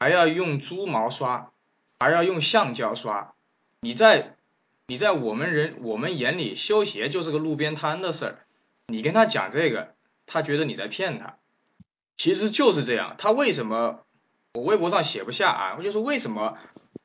[0.00, 1.52] 还要用猪毛刷，
[2.00, 3.34] 还要用橡胶刷。
[3.80, 4.36] 你在
[4.86, 8.46] 你在我们人我们眼里，修鞋就是个路边摊的事儿。
[8.86, 11.36] 你跟他讲这个，他觉得你在骗他。
[12.16, 13.14] 其实就是这样。
[13.18, 14.00] 他为什么
[14.54, 15.78] 我微博上写不下啊？
[15.82, 16.58] 就是为什么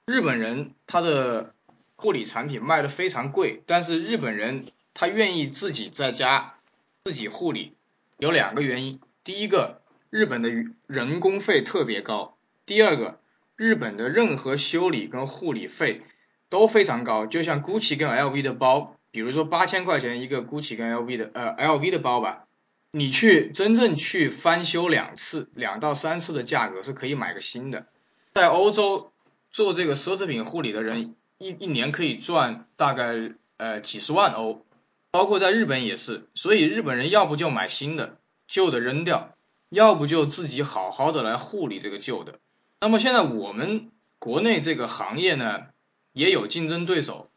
[0.05, 1.53] 日本人他的
[1.95, 6.55] 护理产品卖的非常贵，但是日本人他愿意自己在家。
[7.03, 7.73] 自己护理
[8.19, 10.51] 有两个原因，第一个，日本的
[10.85, 13.19] 人工费特别高；第二个，
[13.55, 16.03] 日本的任何修理跟护理费
[16.49, 17.25] 都非常高。
[17.25, 22.45] 就像 GUCCI 跟 LV 的包，比如说八千块钱一个 GUCCI 跟 LV 的呃 LV 的包吧，
[22.91, 27.87] 你去真正去翻修两次，两到三次的价格是可以买个新的。
[28.33, 29.11] 在欧洲
[29.49, 34.65] 做这个奢侈品护理的人，一一年可以赚大概呃几十万欧。
[35.11, 39.35] 包括在日本也是，所以日本人要不就买新的，旧的扔掉，
[39.67, 42.39] 要不就自己好好的来护理这个旧的。
[42.79, 45.67] 那么现在我们国内这个行业呢，
[46.13, 47.29] 也有竞争对手，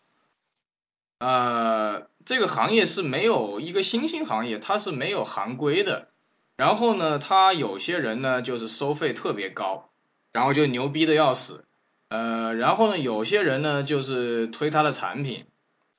[1.18, 6.08] 呃，这个行业是没有一个新兴行业，它是没有行规的。
[6.56, 9.90] 然后呢，他有些人呢就是收费特别高，
[10.32, 11.64] 然后就牛逼的要死，
[12.08, 15.46] 呃，然后呢，有些人呢就是推他的产品。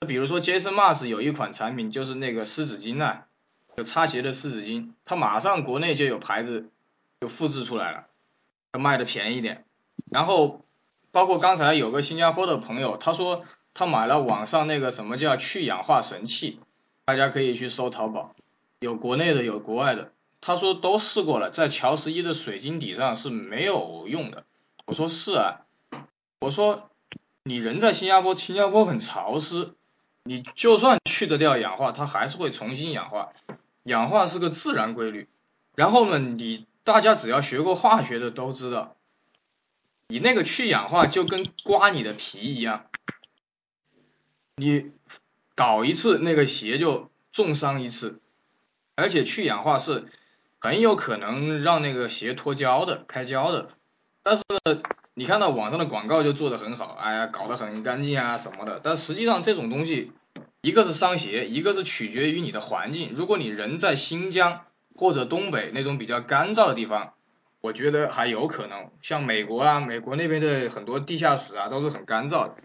[0.07, 3.23] 比如说，Jason Mars 有一款产品，就是那个湿纸巾呐，
[3.75, 6.69] 就擦鞋的湿纸巾，它马上国内就有牌子
[7.19, 8.05] 就复制出来了，
[8.79, 9.65] 卖的便宜点。
[10.09, 10.63] 然后，
[11.11, 13.43] 包括刚才有个新加坡的朋友，他说
[13.75, 16.59] 他买了网上那个什么叫去氧化神器，
[17.05, 18.33] 大家可以去搜淘宝，
[18.79, 20.11] 有国内的有国外的，
[20.41, 24.45] 他说都试过了，在乔十一的水晶底上是没有用的。
[24.85, 25.61] 我说是啊，
[26.39, 26.89] 我说
[27.43, 29.75] 你人在新加坡，新加坡很潮湿。
[30.27, 33.31] 你就算去得掉氧化，它还是会重新氧化，
[33.83, 35.29] 氧化是个自然规律。
[35.75, 38.95] 然后呢，你大家只要学过化学的都知道，
[40.07, 42.88] 你那个去氧化就跟刮你的皮一样，
[44.57, 44.91] 你
[45.53, 48.21] 搞一次那个鞋就重伤一次，
[48.95, 50.05] 而且去氧化是
[50.59, 53.69] 很有可能让那个鞋脱胶的、开胶的。
[54.23, 54.43] 但是
[55.13, 58.79] 你看到网上的广告就做的很好，哎呀，搞得很干净啊什么的。
[58.81, 60.13] 但实际上这种东西，
[60.61, 63.11] 一个是伤鞋，一个是取决于你的环境。
[63.13, 64.61] 如果你人在新疆
[64.95, 67.13] 或者东北那种比较干燥的地方，
[67.59, 68.89] 我觉得还有可能。
[69.01, 72.55] 像美国啊，美国那边的很多地下室啊都是很干燥的。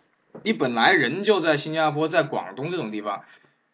[0.45, 3.25] 你本来人就在新加坡、在广东这种地方，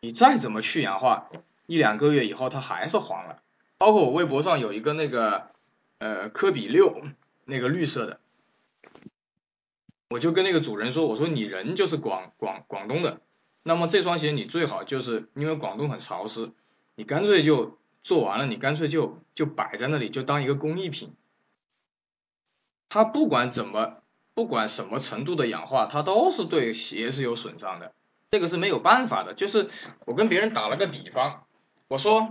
[0.01, 1.29] 你再怎么去氧化，
[1.67, 3.43] 一两个月以后它还是黄了。
[3.79, 5.51] 包括我微博上有一个那个
[5.99, 7.03] 呃科比六。
[7.49, 8.19] 那个绿色的，
[10.09, 13.21] 我就跟那个主人说，我说你人就是广广广东的，
[13.63, 16.51] 那么这双鞋你最好就是因为广东很潮湿，
[16.97, 21.15] 你干脆就做完了，你干脆就就摆在那里，就当一个工艺品。
[22.89, 24.03] 它不管怎么，
[24.37, 27.95] 不管什么程度的氧化，它都是对鞋是有损伤的，
[28.31, 29.33] 这个是没有办法的。
[29.33, 29.71] 就是
[30.05, 31.45] 我跟别人打了个比方，
[31.89, 32.29] 我说，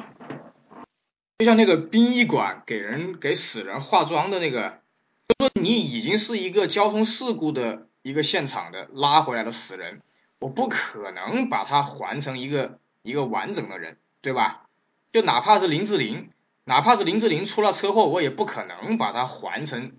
[1.39, 4.81] 就像那个殡仪馆给人给死人化妆的那个。
[5.27, 10.03] 就说你已经是一个交通事故的一个现场的拉回来的死人，
[10.37, 14.67] 我不可能把他还成一个一个完整的人，对吧？
[15.11, 16.29] 就哪怕是林志玲，
[16.65, 19.93] 哪怕是林志玲出了车祸，我也不可能把他还成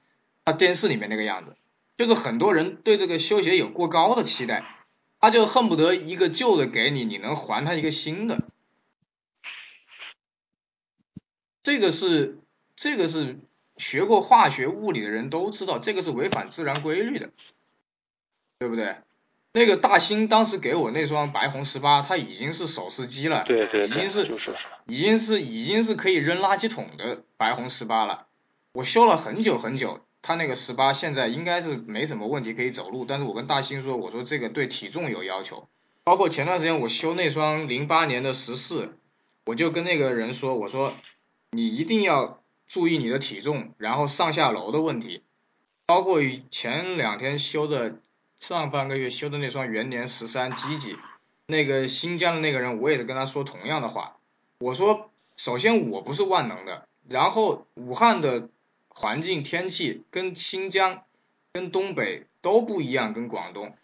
[0.45, 1.57] 他电视里面那个样子。
[1.97, 4.65] 就是很多人对这个修鞋有过高的期待，
[5.21, 8.41] 他就恨不得一个旧的给你，你能还他一个新的。
[11.63, 12.39] 这个是
[12.77, 13.39] 这个是。
[13.79, 17.29] 学过化学、物理的人都知道，这个是违反自然规律的，
[18.59, 18.97] 对不对？
[19.53, 24.27] 那个大兴当时给我那双白红十八，它已经是手撕机了，对对，已经是
[24.87, 28.27] 已经是已经是可以扔垃圾桶的白红十八了。
[28.73, 33.05] 我修了很久很久，他那个十八现在应该是没什么问题，可以走路。
[33.05, 35.69] 但是我跟大兴说，我说这个对体重有要求。
[36.03, 38.99] 包括前段时间我修那双零八年的十四，
[39.45, 40.95] 我就跟那个人说，我说
[41.51, 42.41] 你一定要。
[42.69, 45.23] 注意你的体重，然后上下楼的问题，
[45.87, 46.21] 包括
[46.51, 48.01] 前两天修的
[48.41, 50.97] 上半个月修的那双元年十三 G G，
[51.47, 54.17] 那个新疆的那个人，我也是跟他说同样的话。
[54.59, 58.49] 我说，首先我不是万能的，然后武汉的
[58.99, 61.03] 环境天气跟新疆、
[61.53, 63.77] 跟东北都不一样，跟广东，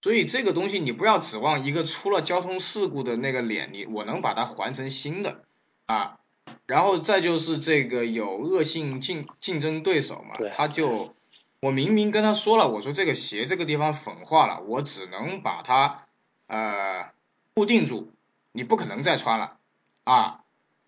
[0.00, 5.42] 所以这个东西你不要指望一个出了交通事故的那个脸，你我能把它还成新的
[5.86, 6.18] 啊。
[6.66, 11.16] 然后再就是这个有恶性竞竞争对手嘛，他就
[11.60, 16.06] 我明明跟他说了，我说这个鞋这个地方粉化了，我只能把它
[16.46, 17.10] 呃
[17.54, 18.12] 固定住，
[18.52, 19.56] 你不可能再穿了
[20.04, 20.39] 啊。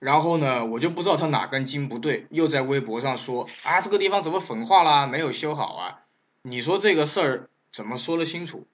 [0.03, 6.01] 然后呢，我就不知道他哪根筋不对，又在微博上说啊这个地方怎么粉化啦，没有修好啊。
[6.43, 8.67] 你说这个事儿怎么说得清楚？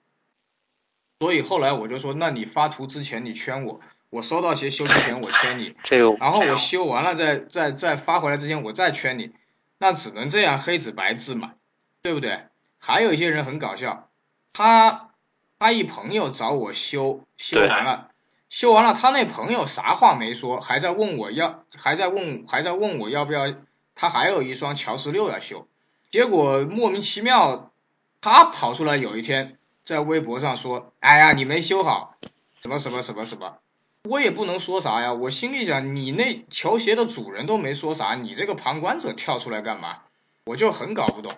[1.20, 5.74] 所以后来我就说，那你发图之前你圈我，我收到鞋修之前我圈你，
[6.18, 9.32] 然后我修完了再再再发回来之前我再圈你，
[9.76, 11.52] 那只能这样黑纸白字嘛，
[12.00, 12.46] 对不对？
[12.78, 14.08] 还有一些人很搞笑，
[14.54, 15.10] 他
[15.58, 18.07] 他一朋友找我修修完了。
[18.50, 23.54] 修完了，他那朋友啥话没说，还在问我要，还在问，还在问我要不要，
[23.94, 25.66] 他还有一双乔十六要修，
[26.10, 27.70] 结果莫名其妙，
[28.22, 32.16] 他跑出来有一天在微博上说，哎呀，你没修好，
[32.62, 33.58] 什么什么什么什么，
[34.04, 39.98] 我也不能说啥呀，我心里想，你那球鞋的主人都没说啥，你这个旁观者跳出来干嘛？
[40.46, 41.32] 我就很搞不懂，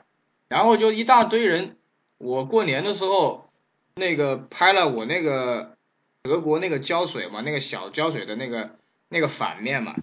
[0.46, 1.76] 然后就一大堆人，
[2.18, 3.50] 我过年的时候
[3.96, 5.76] 那个拍了我那个。
[6.22, 8.76] 德国那个胶水嘛，那个小胶水的那个
[9.08, 9.96] 那个反面嘛，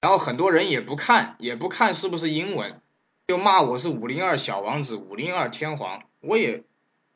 [0.00, 2.80] 然后很多人也不看，也不看是不是英文，
[3.28, 6.64] 就骂我是五零二小王子，五零二天皇，我也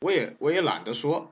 [0.01, 1.31] 我也我也懒得说。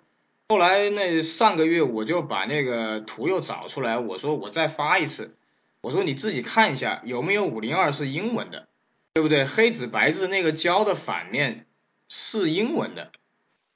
[0.50, 5.36] 后来那上个月我就把那个图又找出来，我说我再发一次，
[5.82, 8.68] 我说你自己看一下有没有五零二是英文的，
[9.14, 9.46] 对不对？
[9.46, 11.68] 黑纸白字那个胶的反面
[12.10, 13.12] 是英文的，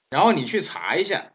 [0.10, 1.32] 然后你去查一下。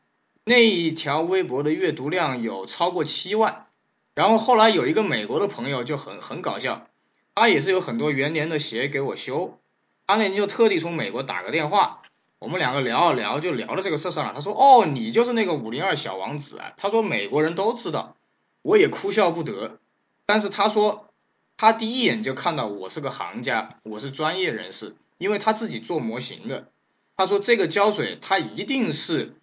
[0.49, 3.67] 那一条微博的阅读量有超过七万，
[4.15, 6.87] 然后后来有一个美国的朋友就很很搞笑，
[7.35, 9.59] 他也是有很多元年的鞋给我修，
[10.07, 12.03] 他那天就特地从美国打个电话，
[12.39, 14.35] 我们两个聊了聊，就聊到这个事上了。
[14.37, 18.15] 他说：“哦，你就是那个五零二小王子啊。”他说美国人都知道，
[18.63, 19.81] 我也哭笑不得。
[20.27, 21.09] 但是他说
[21.57, 26.69] 他第一眼就看到我是个行家，我是专业人士，因为他自己做模型的。
[27.17, 29.35] 他说这个胶水他一定是。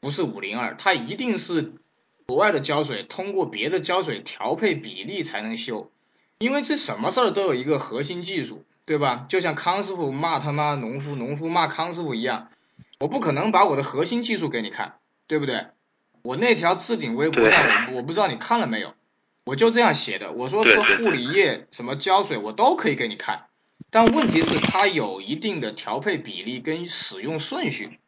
[0.00, 1.74] 不是五零二，它一定是
[2.26, 5.90] 国外的胶水，通过别的胶水调配比例才能修。
[6.38, 9.26] 因为这什么事儿都有一个核心技术，对吧？
[9.28, 12.48] 就像康师傅骂他妈农夫，农夫骂康师傅一样，
[12.98, 14.94] 我不可能把我的核心技术给你看，
[15.26, 15.66] 对不对？
[16.22, 18.94] 我那条置顶微博上，我我不知道你看了没有，
[19.44, 23.46] 我就这样写的，我说说护理液什么胶水我都可以给你看，
[23.90, 27.98] 但问题是它有一定的调配比例跟使用顺序，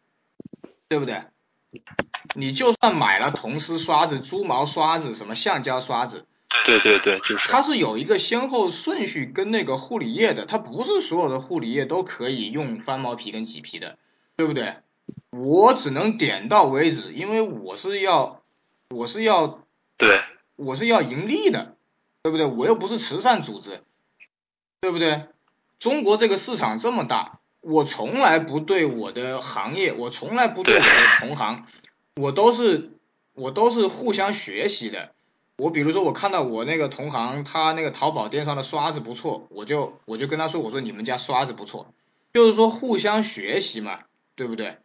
[0.88, 1.24] 对不对？
[2.34, 6.26] 你就算买了铜丝刷子、猪毛刷子、什么橡胶刷子，
[6.66, 13.98] 对对对，它是有一个先后顺序跟那个护理液的，它不是所有的护理液都可以用翻毛皮跟麂皮的，
[14.36, 14.76] 对不对？
[15.30, 18.42] 我只能点到为止，因为我是要，
[18.90, 19.64] 我是要，
[19.96, 20.20] 对，
[20.56, 21.76] 我是要盈利的，
[22.22, 22.46] 对不对？
[22.46, 23.82] 我又不是慈善组织，
[24.80, 25.26] 对不对？
[25.78, 27.40] 中国这个市场这么大。
[27.62, 30.86] 我从来不对我的行业，我从来不对我的
[31.20, 31.64] 同行，
[32.16, 32.98] 我都是
[33.34, 35.12] 我都是互相学习的。
[35.56, 41.94] 我比如说，我看到我那个同行，他那个淘宝电商的刷子不错，我就我就跟他说，我说你们家刷子不错，
[42.32, 44.00] 就是说互相学习嘛，
[44.34, 44.78] 对不对？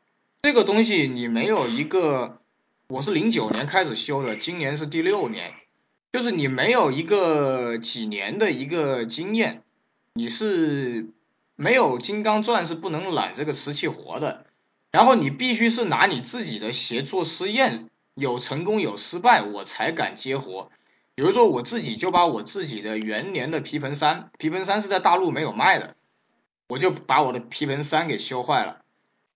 [0.43, 2.41] 这个东西你没有一个，
[2.89, 5.51] 我是零九年开始修的，今年是第六年，
[6.13, 9.63] 就是你没有一个几年的一个经验，
[10.13, 11.07] 你是。
[11.57, 14.45] 没有金刚钻是不能揽这个瓷器活的，
[14.91, 20.69] 然后你必须是拿你自己的鞋做试验，有成功有失败，我才敢接活。
[21.15, 25.95] 比如说我自己就把我自己的元年的皮盆三，皮盆三是在大陆没有卖的，
[26.69, 28.83] 我就把我的皮盆三给修坏了，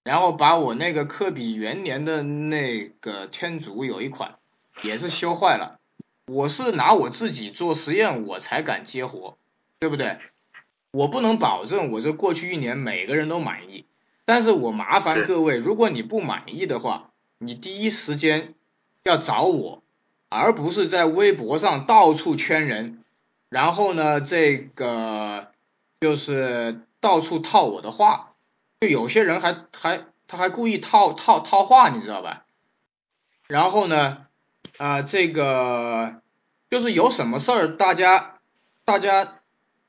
[0.03, 4.35] 然后把我那个科比元年的那个天竺有一款
[4.83, 5.79] 也是修坏了，
[6.27, 9.39] 我是拿我自己做实验，我才敢接活，
[9.79, 10.19] 对不对？
[10.91, 13.85] 我不能保证我这过去一年每个人都满意，
[14.25, 18.53] 但是我麻烦各位，如果你不满意的话，你第一时间
[19.03, 19.81] 要找我，
[20.27, 23.03] 而不是在微博上到处圈人，
[23.47, 25.47] 然后呢，这个
[26.01, 28.33] 就是到处套我的话，
[28.81, 32.45] 就有些人还还他还故意套套套话，你知道吧？
[33.47, 34.27] 然后呢，
[34.77, 36.21] 啊，这个
[36.69, 38.39] 就是有什么事儿，大家
[38.83, 39.39] 大家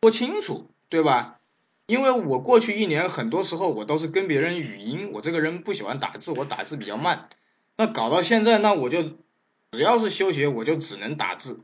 [0.01, 0.69] 说清楚。
[0.93, 1.39] 对吧？
[1.87, 7.31] 因为我过去一年很多时候我都是跟别人语音，我这个人不喜欢打字，我打字比较慢。
[7.79, 9.03] 那搞到现在，那我就
[9.71, 11.61] 只要是修鞋，我就只能打字。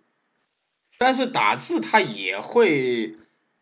[0.97, 3.19] 但是打字它也会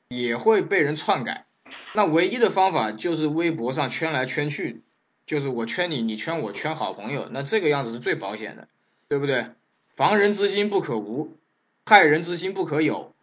[0.06, 1.46] 也会被人篡改。
[1.94, 4.82] 那唯一的方法就是微博上圈来圈去，
[5.26, 8.68] 就是我圈你，你圈我，圈好朋友，那这个样子是最保险的，
[9.08, 9.46] 对不对？
[9.96, 11.36] 防人之心不可无，
[11.84, 13.15] 害人之心不可有，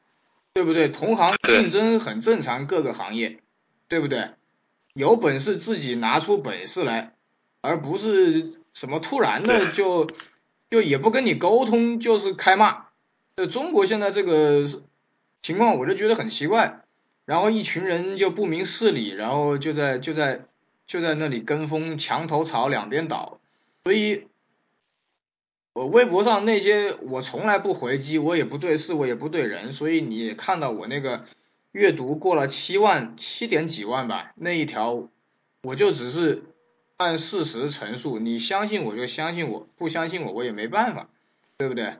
[0.53, 0.89] 对不对？
[0.89, 3.39] 同行竞争很正常，各个行业，
[3.87, 4.29] 对不对？
[4.93, 7.13] 有本事自己拿出本事来，
[7.61, 10.07] 而不是什么突然的就
[10.69, 12.85] 就也不跟你沟通，就是开骂。
[13.35, 14.63] 呃，中国现在这个
[15.41, 16.81] 情况，我就觉得很奇怪。
[17.25, 20.45] 然后一群人就不明事理，然后就在就在
[20.85, 23.39] 就在那里跟风，墙头草两边倒。
[23.85, 24.27] 所以，
[25.73, 29.73] 我微博上那些我从来不回击，我也不对事，我也不对人。
[29.73, 31.25] 所以你看到我那个
[31.71, 35.09] 阅读过了七万七点几万吧，那一条
[35.63, 36.43] 我就只是
[36.97, 41.09] 按事实陈述，你相信我就相信我，不相信我我也没办法，
[41.57, 41.95] 对不对？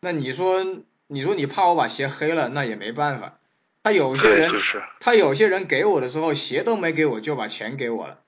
[0.00, 3.38] 那你说你说你怕我把鞋黑了，那也没办法。
[3.82, 4.52] 他有些人，
[5.00, 8.20] 他有些人给我的时候鞋都没给我就把钱给我了，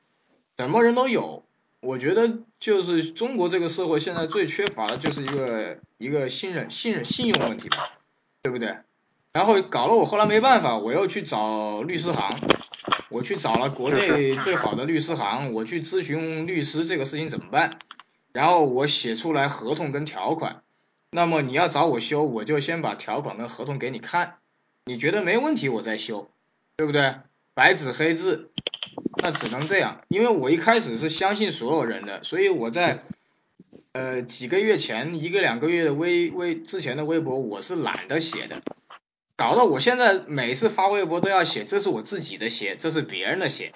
[0.57, 1.45] 什么人都有。
[1.81, 7.79] 我觉得就是中国这个社会现在最缺乏的就是一个一个信任、信任、信用问题吧，
[8.43, 8.79] 对不对？
[9.33, 12.41] 然后搞得我后来没办法，我又去找律师行，
[13.11, 17.79] 我去找了国内最好的律师行，我去咨询律师这个事情怎么办。
[18.33, 20.63] 然后我写出来合同跟条款，
[21.11, 24.39] 那么你要找我修，我就先把条款跟合同给你看。
[24.87, 26.31] 你觉得没问题，我再修，
[26.77, 27.17] 对不对？
[27.55, 28.51] 白纸黑字，
[29.23, 30.01] 那只能这样。
[30.09, 33.05] 因为我一开始是相信所有人的，所以我在
[33.93, 38.63] 呃几个月前一个两个月的微微之前的微博，我是懒得写的，
[39.37, 43.73] 搞得我现在每次发微博都要写，这是我自己的鞋，这是别人的鞋。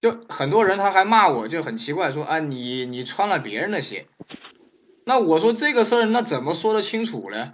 [0.00, 4.06] 就很多人他还骂我，就很奇怪，说啊你你穿了别人的鞋，
[5.04, 7.52] 那我说这个事儿那怎么说得清楚呢？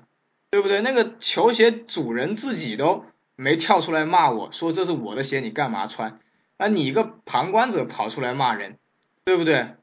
[0.48, 0.80] 对不对？
[0.80, 6.20] 那个球鞋主人自己都没跳出来骂我说这是我的鞋，你干嘛穿？
[6.56, 8.78] 啊，你一个旁观者跑出来骂人，
[9.24, 9.74] 对不对？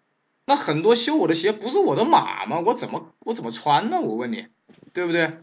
[0.45, 2.61] 那很多修我的鞋不是我的码吗？
[2.65, 4.01] 我怎么我怎么穿呢？
[4.01, 4.47] 我问你，
[4.91, 5.37] 对不对？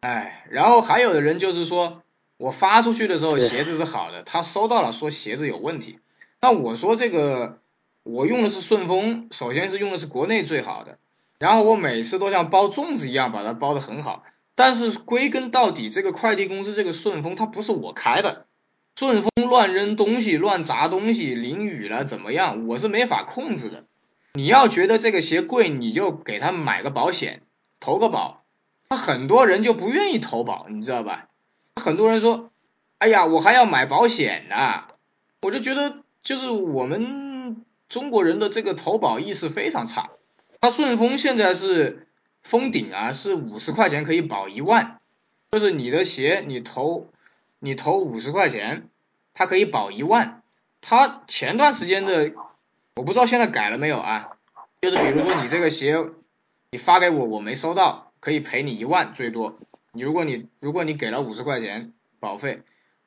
[0.00, 2.02] 哎，然后还有的人就是说
[2.36, 6.00] 我发出去的时候鞋子是好的，他收到了说鞋子有问题。
[6.40, 7.60] 那我说这个
[8.02, 10.98] 我用的是顺丰，首先是用的是国内最好的，
[11.38, 14.24] 然后我每次都像包粽子一样把它包的很好。
[14.56, 18.46] 但是归根到底，这个快递公司这个顺丰它不是我开的，
[19.00, 23.86] 顺丰乱扔东西、乱砸东西、淋雨了怎么样，我是没法控制的。
[24.34, 27.40] 你要觉得这个鞋贵，你就给他买个保险，
[27.80, 28.44] 投个保。
[28.90, 31.28] 他很多人就不愿意投保，你知道吧？
[31.76, 32.50] 很多人说，
[32.98, 34.84] 哎呀，我还要买保险呢。
[35.40, 40.10] 我就觉得，就是我们中国人的这个投保意识非常差。
[40.60, 42.06] 他顺丰现在是。
[42.42, 44.98] 封顶啊，是五十块钱可以保一万，
[45.52, 47.08] 就是你的鞋你投
[47.60, 48.88] 你投五十块钱，
[49.32, 50.42] 它可以保一万。
[50.80, 52.32] 它前段时间的
[52.96, 54.30] 我不知道现在改了没有啊，
[54.80, 55.96] 就是比如说你这个鞋
[56.70, 59.58] 你发给我我没收到，可以赔你一万最多。
[59.92, 62.62] 你如果你如果你给了五十块钱保费，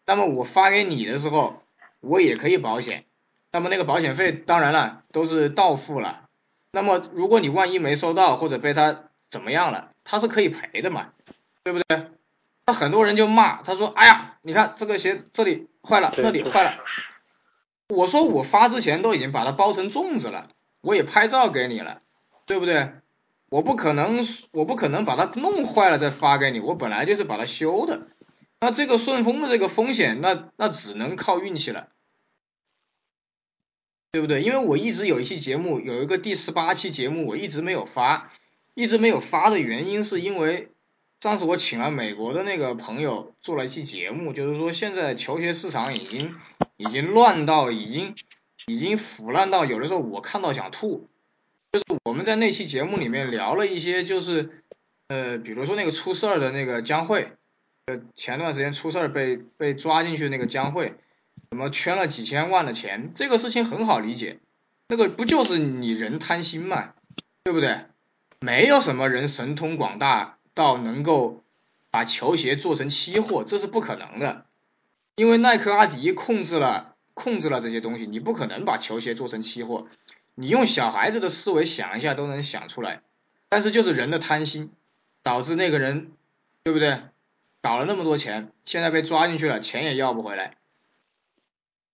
[0.05, 1.63] 那么我发给你的时候
[1.99, 3.05] 我也可以保险，
[3.51, 6.29] 那么那个保险费当然了都是到付了。
[6.71, 9.91] 那么如果你万一没收到或者被他怎么样了？
[10.03, 11.13] 他是可以赔的嘛，
[11.63, 12.07] 对不对？
[12.65, 16.83] 那很多人就骂他说：“哎呀，你看这个鞋这里坏了，那里坏了。”
[17.89, 20.49] 我说我发之前都已经把它包成粽子了，
[20.81, 22.01] 我也拍照给你了，
[22.45, 22.93] 对不对？
[23.49, 28.07] 我不可能，我不可能把它弄坏了再发给你，我本来就是把它修的。
[28.61, 31.89] 那这个顺丰的这个风险，那那只能靠运气了，
[34.11, 34.41] 对不对？
[34.41, 38.31] 因为我一直有一期节目，有一个第十八期节目，我一直没有发。
[38.75, 40.72] 一直没有发的原因是因为
[41.23, 46.35] 上次我请了美国的那个朋友做了一期节目，就是说现在球鞋市场已经
[46.75, 48.13] 已经乱到已经
[48.65, 51.07] 已经腐烂到有的时候我看到想吐。
[51.71, 54.63] 就是我们在那期节目里面聊了一些，就是
[55.07, 57.31] 呃，比如说那个出事儿的那个江汇，
[57.85, 60.95] 呃，前段时间出事儿被被抓进去那个江汇，
[61.51, 64.41] 什么圈了几千万的钱，这个事情很好理解，
[64.89, 66.95] 那个不就是你人贪心嘛，
[67.45, 67.85] 对不对？
[68.41, 71.43] 没有什么人神通广大到能够
[71.91, 74.45] 把球鞋做成期货，这是不可能的。
[75.15, 79.87] 因为耐克、阿迪控制了控制了这些东西，你不可能把球鞋做成期货。
[80.35, 83.01] 你用小孩子的思维想一下都能想出来。
[83.49, 84.71] 但是就是人的贪心，
[85.21, 86.11] 导致那个人，
[86.63, 87.03] 对不对？
[87.61, 90.57] 搞了那么多钱，现在被抓进去了，钱也要不回来，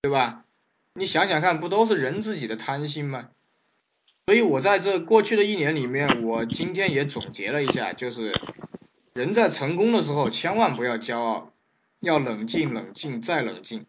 [0.01, 0.45] 对吧？
[0.93, 3.30] 你想想看，不都是人自己的贪心吗？
[4.30, 8.32] 所以我在这过去的一年里面，我今天也总结了一下，就是
[9.13, 11.51] 人在成功的时候千万不要骄傲，
[11.99, 13.88] 要冷静、冷静再冷静。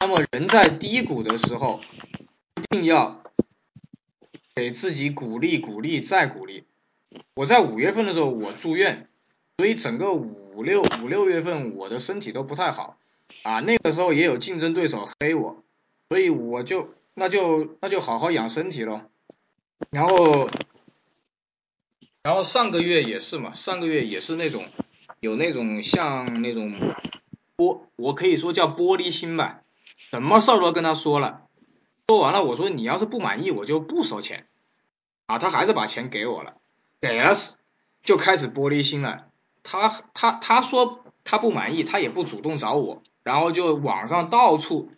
[0.00, 1.78] 那么人在低谷的时候，
[2.56, 3.22] 一定要
[4.56, 6.64] 给自己鼓励鼓励再鼓励。
[7.36, 9.06] 我在五月份的时候我住院，
[9.56, 12.98] 所以整个五六五六月份我的身体都不太好
[13.44, 13.60] 啊。
[13.60, 15.62] 那个时候也有竞争对手黑我，
[16.08, 19.02] 所以我就那就那就好好养身体喽。
[19.90, 20.48] 然后
[22.22, 24.68] 然后上个月也是嘛，上个月也是那种
[25.20, 26.74] 有那种像那种
[27.56, 29.62] 玻，我可以说叫玻璃心吧，
[30.10, 31.42] 什么事儿都跟他说了。
[32.08, 34.46] 说完了，我说你要是不满意，我就不收钱，
[35.26, 36.54] 啊，他还是把钱给我了，
[37.00, 37.34] 给了
[38.02, 39.28] 就开始玻璃心了。
[39.62, 44.92] 他他他说他不满意，他也不主动找我，然后就网上到处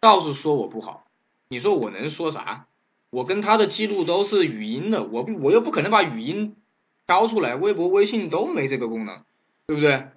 [0.00, 1.06] 到处说我不好。
[1.48, 2.66] 你说我能说啥？
[3.14, 6.56] 我跟他的记录都是语音的，我不我又不可能把语音
[7.06, 9.24] 挑出来，微博、微信都没这个功能，
[9.66, 10.08] 对不对？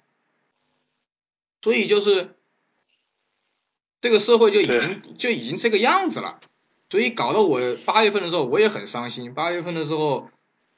[1.62, 2.34] 所以就是。
[4.00, 6.38] 这个社会就已经就已经这个样子了，
[6.88, 9.34] 所以搞得我八月份的时候我也很伤心。
[9.34, 10.30] 八月份的时候，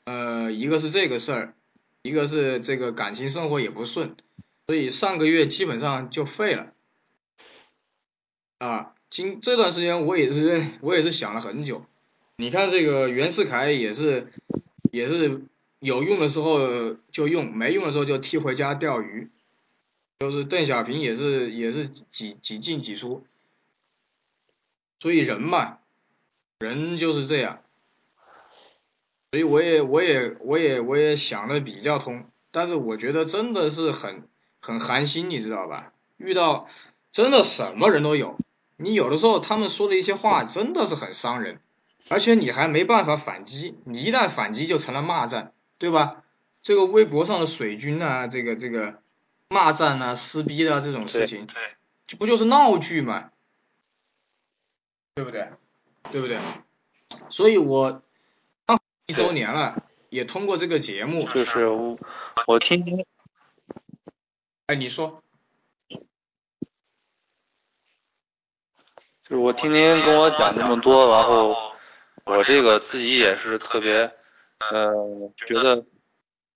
[0.04, 1.54] 呃，一个是这个事儿，
[2.00, 4.16] 一个是这个感情生活也不顺，
[4.66, 6.72] 所以上个月基本上就废了。
[8.56, 11.84] 啊，今这段时间我也是我也是想了很久。
[12.40, 14.32] 你看这个袁世凯也是
[14.90, 15.42] 也是
[15.78, 19.28] 有用的时候就用，没用的时候就踢回家钓鱼。
[20.20, 23.24] 就是邓小平也是也是几几进几出，
[24.98, 25.78] 所以人嘛，
[26.58, 27.62] 人就是这样，
[29.30, 34.28] 所以我也我也我也我也想的比较通，但是我觉得真的是很
[34.60, 35.92] 很寒心，你知道吧？
[36.18, 36.68] 遇到
[37.12, 38.38] 真的什么人都有，
[38.76, 41.60] 你有的时候他们说的一些话真的是很伤人，
[42.08, 46.24] 而且你还没办法反击，你一旦反击就成了骂战，对吧？
[46.62, 49.02] 这个微博上的水军啊，这个这个。
[49.52, 51.48] 骂战啊、撕逼的这种事情，
[52.06, 53.32] 这不就是闹剧吗？
[55.16, 55.48] 对不对？
[56.12, 56.38] 对不对？
[57.30, 58.00] 所以我
[59.06, 61.98] 一周年了，也通过这个节目，就是我
[62.46, 63.04] 我听听，
[64.66, 65.20] 哎，你说，
[65.88, 65.98] 就
[69.30, 71.69] 是我天天跟我讲这么多，然后
[72.24, 74.12] 我这个自己也是特别，
[74.70, 74.94] 呃，
[75.36, 75.84] 觉得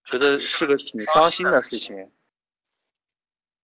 [0.05, 2.11] 觉得是个挺伤心的事情。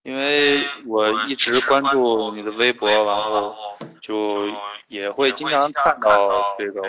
[0.03, 3.55] 因为我一直关注你的微博，然后
[4.01, 4.47] 就
[4.87, 6.81] 也会经常看到这个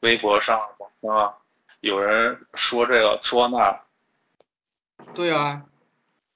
[0.00, 0.60] 微博上
[1.08, 1.34] 啊，
[1.80, 3.80] 有人说这个说那。
[5.14, 5.62] 对啊，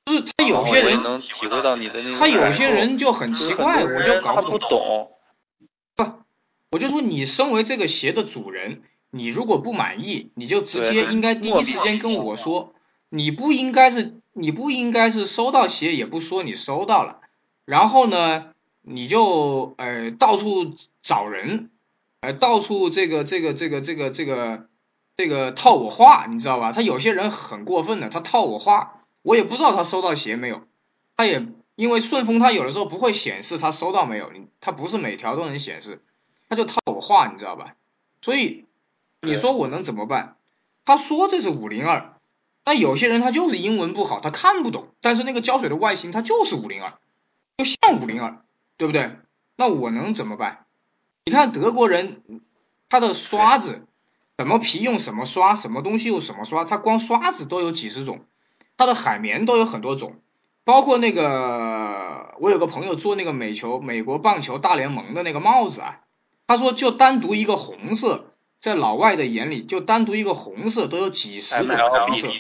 [0.05, 5.16] 就是他有些人能体会到你的那他有些人就很奇怪，我就搞不懂。
[6.71, 12.75] 不，我就说你身为这个鞋的主人，你如果不满意，你就直接应该第一时间跟我说，
[13.09, 14.21] 你不应该是。
[14.39, 17.21] 你不应该是收到鞋也不说你收到了，
[17.65, 18.53] 然后呢，
[18.83, 21.71] 你就呃到处找人，
[22.21, 24.67] 呃到处这个这个这个这个这个
[25.17, 26.73] 这个套我话，你知道吧？
[26.73, 30.65] 他有些人很过分的，他套我话，我也不知道他收到鞋没有，
[31.17, 36.03] 他也因为顺丰他有的时候不会显示他收到没有，他不是每条都能显示，
[36.49, 37.75] 他就套我话，你知道吧？
[38.23, 38.67] 所以
[39.23, 40.37] 你说我能怎么办？
[40.85, 42.13] 他说这是五零二。
[42.65, 46.95] 但有些人他就是英文不好，他看不懂，但是那个胶水的外形它就是五零二，
[47.59, 48.43] 就像五零二，
[48.77, 49.13] 对不对？
[49.55, 50.67] 那我能怎么办？
[51.27, 52.23] 你看德国人，
[52.89, 53.87] 他的刷子
[54.37, 58.25] 什么皮用什么刷，什么东西用什么刷，他光刷子都有几十种，
[58.77, 60.17] 他的海绵都有很多种，
[60.65, 66.01] 包括那个我有个朋友做那个美球美国棒球大联盟的那个帽子啊，
[66.47, 71.55] 他说就单独一个红色，在老外的眼里就单独一个红色都有几十
[72.21, 72.33] 种。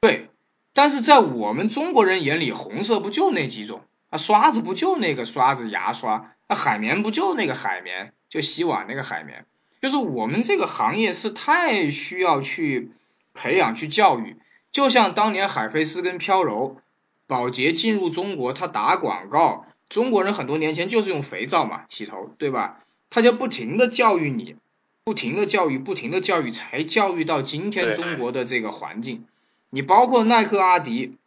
[0.00, 0.28] 对，
[0.72, 4.18] 但是在我们中国人眼里，红色不就那几种啊？
[4.18, 6.56] 刷子不就那个刷子，牙刷啊？
[6.56, 9.46] 海绵不就那个海绵，就洗碗那个海绵？
[9.80, 12.92] 就是我们这个行业是太需要去
[13.34, 14.36] 培养、去教育。
[14.70, 16.78] 就像当年海飞丝跟飘柔、
[17.26, 22.78] 宝洁进入中国，他打广告，中国人很多年前就是用肥皂嘛洗头，对吧？
[23.14, 24.56] 他就不停的教育你，
[25.04, 29.26] 不停的教育，不停的教育，才教育到今天中国的这个环境。
[29.68, 31.18] 你包括耐克、阿迪，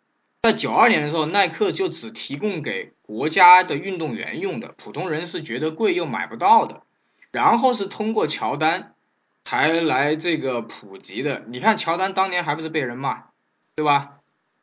[0.41, 6.81] 在九二年的时候，耐克就只提供给国家的运动员用的，普通人是觉得贵又买不到的。
[7.31, 8.95] 然后是通过乔丹
[9.43, 11.43] 才来这个普及的。
[11.47, 13.25] 你看乔丹当年还不是被人骂，
[13.75, 14.13] 对吧？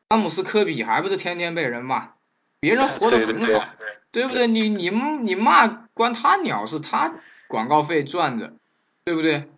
[0.09, 2.15] 詹姆斯、科比还不是天天被人骂，
[2.59, 3.65] 别人活得很好，
[4.11, 4.49] 对不对？
[4.49, 7.15] 你你你骂关他鸟事，他
[7.49, 8.55] 广告费赚着，
[9.05, 9.49] 对不对？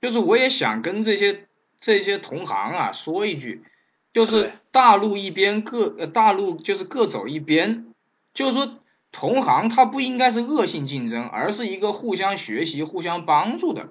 [0.00, 1.46] 就是我也想跟这些
[1.80, 3.64] 这些同行啊说一句。
[4.12, 7.94] 就是大陆一边各呃大陆就是各走一边，
[8.34, 8.78] 就是说
[9.12, 13.90] 同行它不应该是恶性竞争，而是一个互相学习、互相帮助的。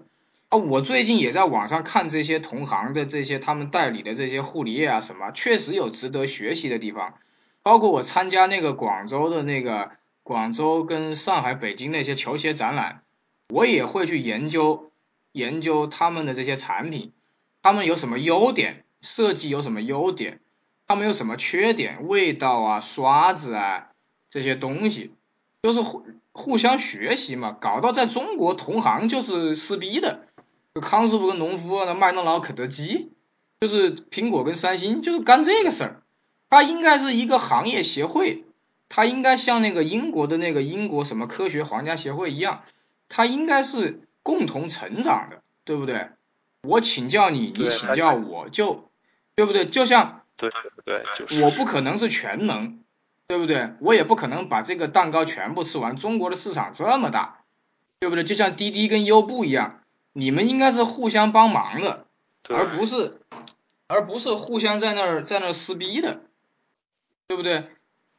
[0.49, 7.13] 啊，我最近也在网上看这些同行的这些他们代理的这些护理液啊什么，确实有值得学习的地方。
[7.63, 9.91] 包括我参加那个广州的那个
[10.29, 13.01] 广州跟上海、北京那些球鞋展览，
[13.51, 14.91] 我也会去研究
[15.31, 17.13] 研究他们的这些产品，
[17.63, 20.39] 他们有什么优点，设计有什么优点，
[20.85, 23.87] 他们有什么缺点，味道啊、刷子啊
[24.29, 25.13] 这些东西，
[25.63, 27.51] 就是互互相学习嘛。
[27.51, 30.27] 搞到在中国同行就是撕逼的。
[30.79, 33.09] 康师傅跟农夫，那麦当劳、肯德基，
[33.61, 36.03] 就是苹果跟三星，就是干这个事儿。
[36.51, 38.45] 它应该是一个行业协会，
[38.89, 42.63] 它应该像那个英国的那个英国什么科学皇家协会一样，
[43.07, 46.09] 它应该是共同成长的，对不对？
[46.63, 48.89] 我请教你，你请教我，就
[49.35, 49.65] 对不对？
[49.65, 50.49] 就像对
[50.83, 52.79] 对对，我不可能是全能，
[53.27, 53.75] 对不对？
[53.79, 55.95] 我也不可能把这个蛋糕全部吃完。
[55.95, 57.43] 中国的市场这么大，
[57.99, 58.25] 对不对？
[58.25, 59.81] 就像滴滴跟优步一样。
[60.11, 62.07] 你们应该是互相帮忙的，
[62.49, 63.21] 而不是，
[63.87, 66.21] 而不是互相在那儿在那儿撕逼的，
[67.27, 67.69] 对不对？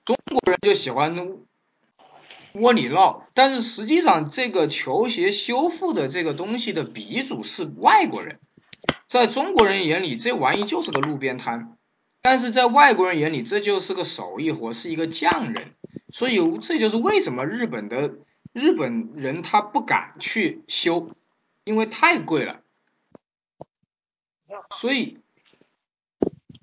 [0.05, 1.39] 中国人就喜欢
[2.55, 8.41] 窝里闹，但是实际上这个球鞋修复的这个东西的鼻祖是外国人，
[9.07, 11.77] 在中国人眼里这玩意就是个路边摊，
[12.23, 15.75] 但是在外国人眼里这就是个手艺活，是一个匠人，
[16.13, 18.17] 所以这就是为什么日本的
[18.53, 21.11] 日本人他不敢去修。
[21.63, 22.63] 因为太贵了，
[24.75, 25.19] 所以，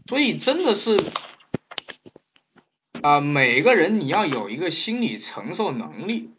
[0.07, 0.97] 所以真的是
[3.01, 6.31] 啊，每个人你要有一个心理承受能力，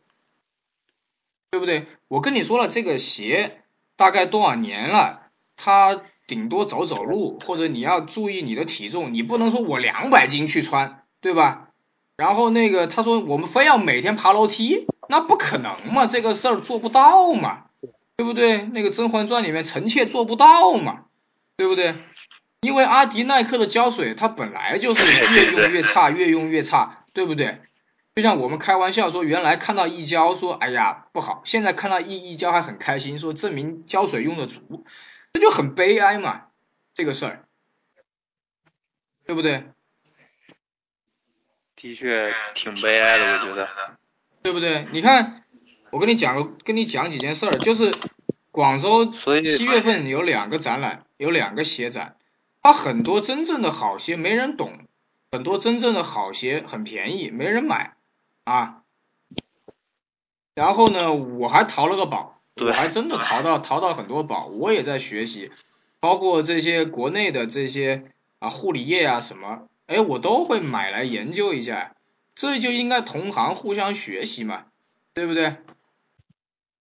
[1.51, 1.87] 对不对？
[2.09, 3.63] 我跟你说了，这个鞋
[3.97, 11.71] 大概多少年了，它顶多走走路，或者你要注意你的体重，你不能说我两百斤去穿，对吧？
[12.17, 17.65] 然后那个他说我们非要每天爬楼梯，那不可能嘛，这个事儿做不到嘛。
[18.19, 18.63] 对不对？
[18.63, 21.05] 那个《甄嬛传》里面臣妾做不到嘛，
[21.57, 21.95] 对不对？
[22.61, 27.61] 因为阿迪耐克的胶水它本来就是越用越差，越用越差，对不对？
[28.15, 34.85] 就像我们开玩笑说，原来看到一胶说哎呀不好，现在看到一一胶还很开心，说证明胶水用的足，
[35.33, 36.47] 那就很悲哀嘛，
[36.95, 37.45] 这个事儿，
[39.27, 39.65] 对不对？
[41.77, 43.69] 的确挺悲哀的，我觉得，
[44.43, 44.87] 对不对？
[44.93, 45.45] 你看。
[45.91, 47.91] 我跟你讲个，跟你讲几件事儿，就是
[48.51, 52.17] 广州七月份有两个展览，有两个鞋展，
[52.63, 54.73] 它很多真正的好鞋没人懂，
[55.33, 57.95] 很多真正的好鞋很便宜，没人买
[58.45, 58.83] 啊。
[60.55, 65.53] 然后呢，我还淘了个宝，我还真的淘到淘到很多宝，我也在学习，
[66.01, 71.95] 包括这些国内的这些啊护理液啊什么，哎，我都会买来研究一下，
[72.35, 74.65] 这就应该同行互相学习嘛，
[75.15, 75.57] 对不对？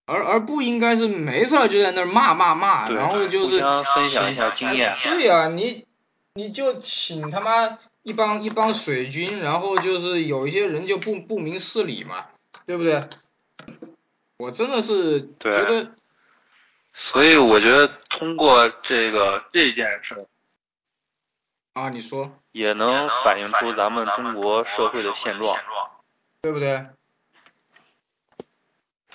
[0.08, 3.60] 而而不应该是没事儿就在那儿骂骂骂，然后就是
[3.94, 4.96] 分享一下经验。
[5.04, 5.86] 对呀，你
[6.34, 12.28] 你就请他妈一帮一帮水军，然后就是有一些人就不不明事理嘛，
[12.66, 13.04] 对不对？
[14.38, 15.92] 我真的是觉得，
[16.94, 20.26] 所以我觉得通过这个这件事
[21.74, 25.60] 啊，你说也能反映出咱们中国社会的现状，
[26.44, 26.86] 对不对？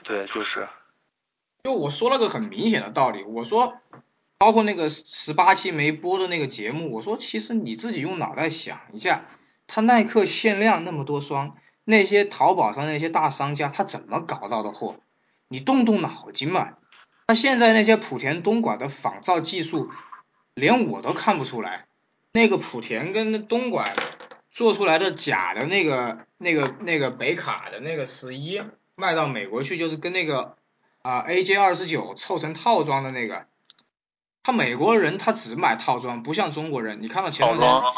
[0.03, 0.69] 对，就是。
[1.65, 3.75] 就我说了个很明显的道理，我说，
[4.37, 9.27] 包括那个十八期没播的那个节目，我说其实你自己用脑袋想一下，
[9.69, 14.97] 他耐克限量那么多双，那些淘宝上那些大商家他怎么搞到的货？
[15.47, 16.71] 你动动脑筋嘛。
[17.29, 19.89] 他现在那些莆田东莞的仿造技术，
[20.55, 21.87] 连我都看不出来。
[22.33, 23.95] 那个莆田跟东莞
[24.51, 28.61] 做出来的假的那个那个那个北卡的那个十一，
[28.97, 30.57] 卖到美国去就是跟那个。
[31.03, 33.47] 啊，AJ 二十九凑成套装的那个，
[34.43, 37.03] 他美国人他只买套装，不像中国人。
[37.03, 37.93] 你看到前段时间，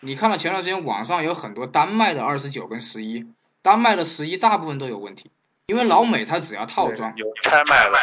[0.00, 3.26] 你看到前段时间网上有很多单卖的二十九跟十一，
[3.62, 5.30] 单卖的十一大部分都有问题，
[5.66, 7.96] 因为老美他只要套装，有拆卖的，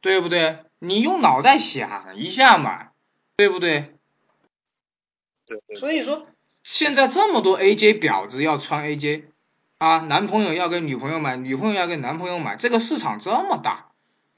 [0.00, 0.64] 对不对？
[0.78, 2.88] 你用脑袋想一下嘛，
[3.36, 3.92] 对不对？
[5.44, 5.76] 对。
[5.78, 6.26] 所以说，
[6.64, 9.24] 现在这么多 AJ 婊子要穿 AJ，
[9.76, 13.89] 啊，男朋友要给女朋友买，女朋友要给男朋友买，这个市场这么大。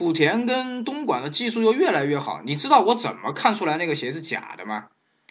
[0.03, 4.87] 莆田跟东莞的技术又越来越好，你知道我怎么看出来那个鞋是假的吗？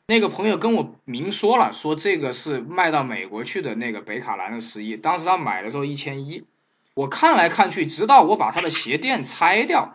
[0.06, 6.44] 那个朋友跟我明说了，说这个是卖到美国去的那个北卡蓝的十一，当时他买的时候一千一，
[6.94, 9.94] 我看来看去，直到我把他的鞋垫拆掉，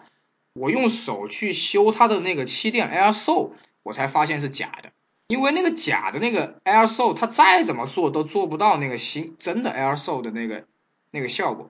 [0.53, 3.51] 我用手去修他的那个气垫 Air Sole，
[3.83, 4.91] 我才发现是假的，
[5.27, 10.65] 因为那个假的那个 Air Sole，它再怎么做都做不到那个新真的 Air Sole 的那个
[11.11, 11.69] 那个效果，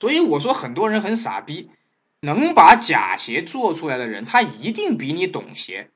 [0.00, 1.70] 所以我说很多人很傻逼。
[2.26, 5.90] 能把假鞋做出来的人，他一定比你懂鞋。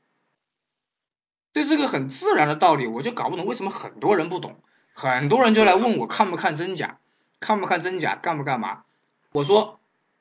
[1.53, 4.61] 这是个很自然的道理，我就搞不懂为什么很多人不懂，
[4.95, 7.01] 很多人就来问我看不看真假，
[7.41, 8.85] 看不看真假，干不干嘛？
[9.33, 9.81] 我说，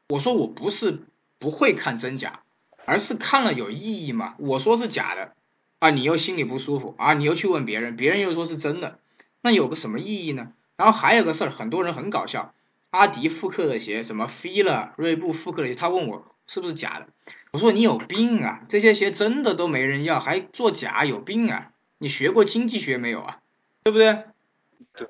[0.10, 1.04] 我说我不是
[1.38, 2.42] 不会看真假，
[2.86, 4.34] 而是看了有意义吗？
[4.40, 5.36] 我说是假的
[5.78, 8.98] 啊，你又心里不舒服啊，你又去问别人，别人又说是真的，
[9.42, 10.54] 那有个什么意义呢？
[10.76, 12.54] 然后还有个事儿，很多人很搞笑，
[12.92, 17.08] 阿迪复刻的鞋，什么 Fila、锐步复刻的鞋，他问我是不是假的。
[17.52, 18.62] 我说你有病啊！
[18.70, 21.72] 这些鞋真的都没人要，还做假，有病啊！
[21.98, 23.40] 你学过经济学没有啊？
[23.84, 24.26] 对不对？
[24.94, 25.08] 对，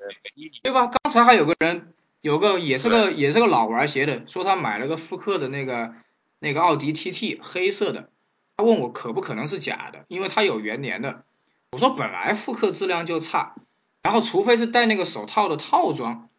[0.62, 0.86] 对吧？
[0.86, 5.92] 刚才还有个人，有个也是个也是个老玩鞋的，说他买了个复刻的那个
[6.38, 8.08] 那个奥迪 TT 黑色的，
[8.56, 11.24] 他问我可不可能是假的，因为他有元年的。
[11.72, 13.54] 我说本来复刻质量就差，
[14.02, 16.29] 然后除非是戴那个手套的套装，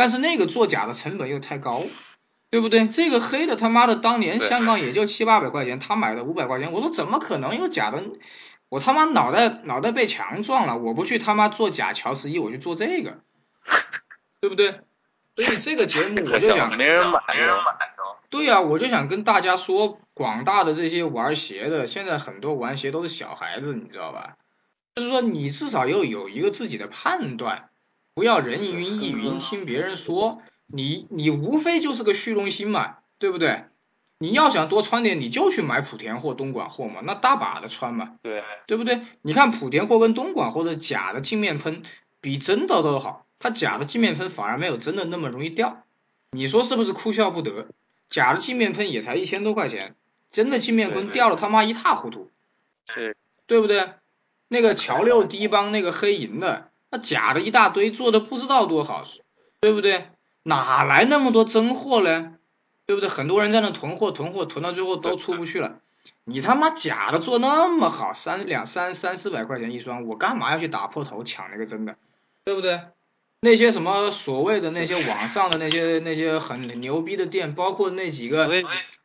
[0.00, 1.82] 但是那个做假的成本又太高。
[2.52, 2.88] 对不对？
[2.88, 8.02] 这个黑的他妈的，当年香港也就七八百块钱，他买的五百块钱，我说怎么可能有假的？
[8.68, 13.20] 我他妈脑袋脑袋被墙撞了，我不去他妈做假乔十一，我去做这个，
[14.40, 14.80] 对不对？
[15.36, 17.62] 所以这个节目我就想，没人买，没人买。
[18.30, 24.36] 对呀，我就想跟大家说，广大的这些玩鞋的，现在很多玩鞋都是小孩子，你知道吧？
[24.96, 27.69] 就是说你至少要有一个自己的判断，
[28.20, 30.42] 不要人云亦云，听别人说。
[30.66, 33.64] 你你无非就是个虚荣心嘛，对不对？
[34.18, 39.00] 你要想多穿点，你就去买莆田货、东莞货嘛，那大把的穿嘛，对对不对？
[39.22, 41.82] 你看莆田货跟东莞货的假的镜面喷
[42.20, 45.82] 比真的都好，它假的镜面喷反而没有真的那么容易掉，
[46.32, 47.68] 你说是不是哭笑不得？
[48.10, 49.94] 假的镜面喷也才一千多块钱，
[50.30, 52.28] 真的镜面喷掉了他妈一塌糊涂，
[52.94, 53.16] 对
[53.46, 53.94] 对不对？
[54.48, 59.04] 那个乔六低帮那个黑银的，那假的一大堆，做的不知道多好，
[59.60, 60.08] 对不对？
[60.42, 62.32] 哪来那么多真货嘞？
[62.86, 63.08] 对不对？
[63.08, 65.78] 很多人在那囤货，囤货，囤到最后都出不去了。
[66.24, 71.96] 你他妈假的做那么好，三两三三四百块钱一双，我干嘛要去打破头抢那个真的？
[72.44, 72.80] 对不对？
[73.42, 78.50] 那些什么所谓的那些网上的那些那些很牛逼的店，包括那几个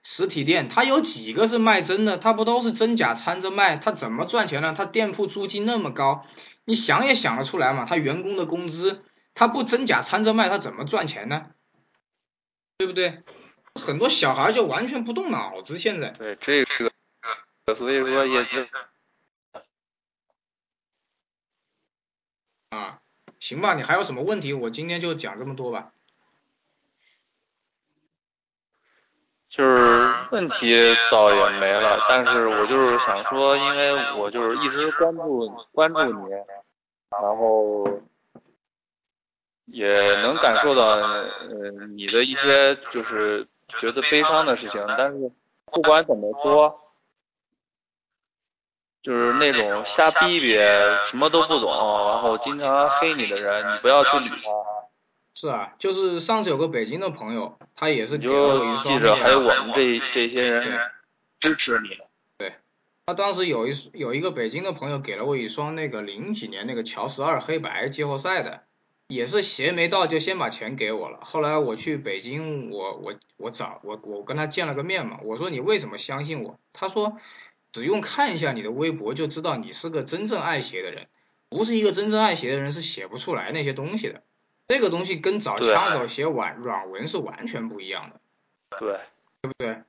[0.03, 2.17] 实体店，他有几个是卖真的？
[2.17, 3.77] 他不都是真假掺着卖？
[3.77, 4.73] 他怎么赚钱呢？
[4.75, 6.25] 他店铺租金那么高，
[6.66, 7.86] 你想也想得出来嘛？
[7.86, 9.03] 他员工的工资。
[9.38, 11.51] 他不真假掺着卖，他怎么赚钱呢？
[12.78, 13.22] 对不对？
[13.76, 16.11] 很多小孩就完全不动脑子，现在。
[16.11, 18.70] 对这个，所以说也是。
[22.70, 23.01] 啊，
[23.41, 24.53] 行吧，你还有什么问题？
[24.53, 25.91] 我今天就讲这么多吧。
[29.55, 30.77] 就是问题
[31.09, 36.31] 倒也没了，但是我就是想说，因为我就是一直关注关注你，
[37.09, 37.87] 然后。
[39.67, 39.87] 也
[40.21, 45.31] 能感受到，呃，你的一些就是觉得悲伤的事情，但是
[45.71, 46.79] 不管怎么说，
[49.01, 50.53] 就是那种瞎逼逼、
[51.09, 54.74] 什么都不懂，然后经常黑你的人，你不要去理他。
[55.36, 58.99] 是啊，就是上次有个北京的朋友，他也是给了我一双。
[59.17, 60.79] 还有我们这这些人
[61.39, 61.89] 支持你。
[62.38, 62.53] 对，
[63.05, 68.63] 他当时有一有一个北京的朋友给了我一双那个零几年那个乔十二黑白季后赛的。
[69.07, 71.19] 也是鞋没到就先把钱给我了。
[71.21, 75.19] 后来我去北京，我我我找我我跟他见了个面嘛。
[75.21, 76.57] 我说你为什么相信我？
[76.73, 77.19] 他说
[77.71, 81.07] 只用看一下你的微博就知道你是个真正爱鞋的人。
[81.49, 84.23] 不是一个真正爱鞋的人是写不出来那些东西的。
[84.68, 88.22] 这个东西跟找枪手写软软文是完全不一样的。
[88.80, 88.99] 对，
[89.41, 89.84] 对不对？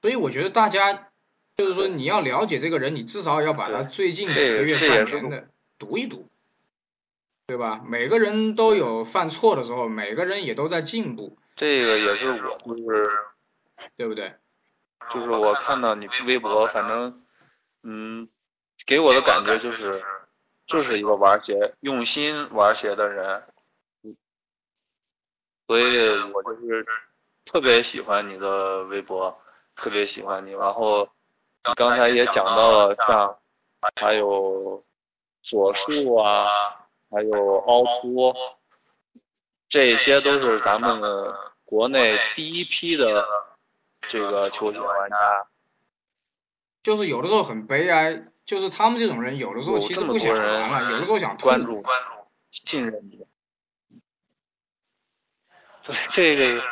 [0.00, 1.08] 所以我觉得大家
[1.56, 6.26] 就是说你要了解这个人，你至少要把他最近几个月半年的读一读。
[7.46, 7.82] 对吧？
[7.84, 11.36] 每个人都有犯错的时候，每个人也都在进步。
[11.56, 13.10] 这个也是我，就是，
[13.96, 14.34] 对不对？
[15.12, 17.24] 就是我看到你微博，反正，
[17.82, 18.28] 嗯，
[18.86, 20.00] 给我的感觉就是，
[20.64, 23.42] 就是一个玩鞋、用心玩鞋的人。
[25.70, 25.84] 所以
[26.32, 26.84] 我就是
[27.44, 29.40] 特别喜欢你的微博，
[29.76, 30.50] 特别喜欢你。
[30.50, 31.08] 然后
[31.64, 33.38] 你刚才也讲到了，像
[33.94, 34.82] 还有
[35.44, 36.48] 左树啊。
[37.12, 38.34] 还有凹凸，
[39.68, 43.26] 这些都是咱们国内第一批的
[44.08, 45.46] 这个球鞋玩家。
[46.82, 52.12] 就是有的时候很悲哀，就是他们这种人有的时候其实不想玩了，有的时候想关注、关注、
[52.50, 53.24] 信任你。
[55.84, 56.62] 对，这个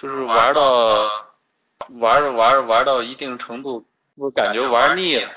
[0.00, 1.08] 就是玩到
[1.88, 3.84] 玩着玩着玩到一定程度，
[4.14, 5.30] 我感觉玩腻了，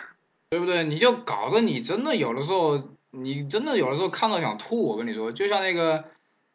[0.49, 0.83] 对不对？
[0.83, 2.83] 你就搞得你真的有的时候。
[3.17, 6.03] 你真的有的时候看到想吐，我跟你说，就像那个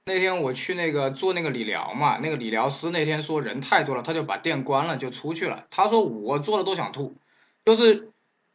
[0.04, 5.64] 那天我去那个做那个理疗嘛，那个理疗师那天说人太多了，他就把店关了就出去了。
[5.70, 7.16] 他说我做的都想吐，
[7.64, 8.10] 就是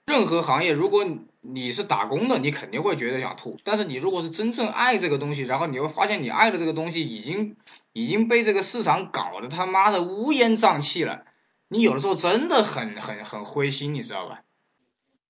[0.06, 1.03] 任何行业，如果
[1.47, 3.59] 你是打工的，你肯定会觉得想吐。
[3.63, 7.57] 但是你如果是真正爱这个东西，然后你会发现你爱的这个东西已经
[7.93, 11.25] 已经被这个市场搞得他妈的乌烟瘴气了，
[11.67, 14.41] 你有的时候真的很很很灰心，你知道吧？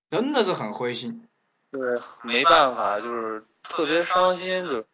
[0.09, 1.28] 真的是很灰心。
[1.72, 4.86] 对，没办法，就是特别伤心，就。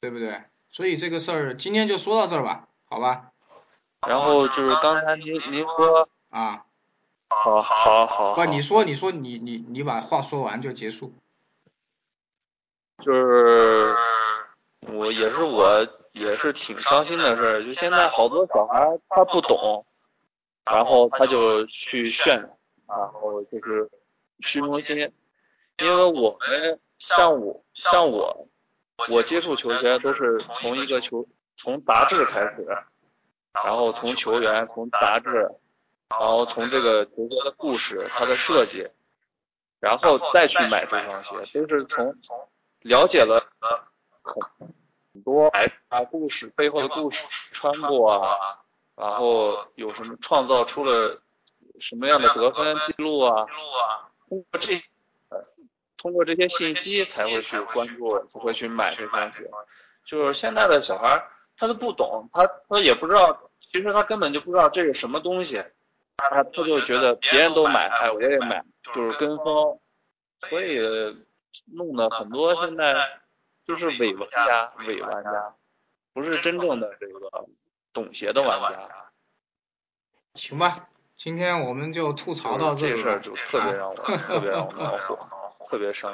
[0.00, 0.42] 对不对？
[0.70, 3.32] 所以这个事儿今天就说到这儿吧，好吧？
[4.06, 6.64] 然后就是刚才您您说啊，
[7.30, 11.14] 好，好，好，不，你说，你说，你你你把话说完就结束。
[13.02, 13.94] 就是
[14.88, 19.86] 我也是我也是挺伤心的事儿，就现在好多小孩他不懂，
[20.70, 22.36] 然后他就去炫，
[22.86, 23.88] 然后就是
[24.40, 25.10] 虚荣心，
[25.78, 28.46] 因为我们像我像我。
[29.08, 31.26] 我接触球鞋都是从一个球，
[31.56, 32.66] 从杂志开始，
[33.64, 35.50] 然后从球员，从杂志，
[36.18, 38.88] 然后从这个球鞋的故事，它的设计，
[39.78, 42.48] 然后再去买这双鞋，都是从从
[42.80, 43.40] 了解了
[44.22, 45.50] 很多
[45.88, 48.36] 把故事背后的故事穿过啊，
[48.96, 51.20] 然后有什么创造出了
[51.78, 53.46] 什么样的得分记录啊，
[54.28, 54.82] 通过这。
[56.02, 59.50] 通过这些信息才会去关注，才会去买这双鞋。
[60.06, 61.22] 就是现在的小孩，
[61.58, 65.62] 他都不懂，他他也不知道，其实他根本就不知道这是什么东西，
[66.28, 69.78] 他他就觉得别人都买，哎，我也买，就是跟风，
[70.48, 70.78] 所以
[71.72, 72.94] 弄的很多现在
[73.66, 75.54] 就是伪玩家，伪玩家，
[76.12, 77.48] 不是真正的这个
[77.92, 78.88] 懂鞋的玩家。
[80.34, 82.96] 行吧，今天我们就吐槽到这里。
[82.96, 85.18] 这事儿就特别让我 特别让我恼火。
[85.70, 86.12] 特别伤，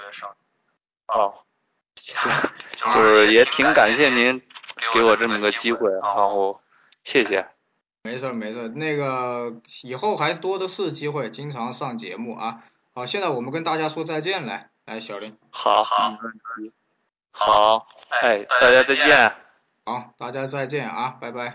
[1.06, 1.46] 好，
[1.94, 4.38] 就是也挺感谢您
[4.92, 6.60] 给我这么个机会，然后
[7.04, 7.48] 谢谢。
[8.06, 12.62] 没事没事，那个以后还多的是机会，经常上节目啊。
[12.94, 15.36] 好，现在我们跟大家说再见，来来，小林。
[15.50, 16.16] 好，好。
[17.32, 19.34] 好，哎，大家再见。
[19.84, 21.54] 好，大家再见啊，拜拜。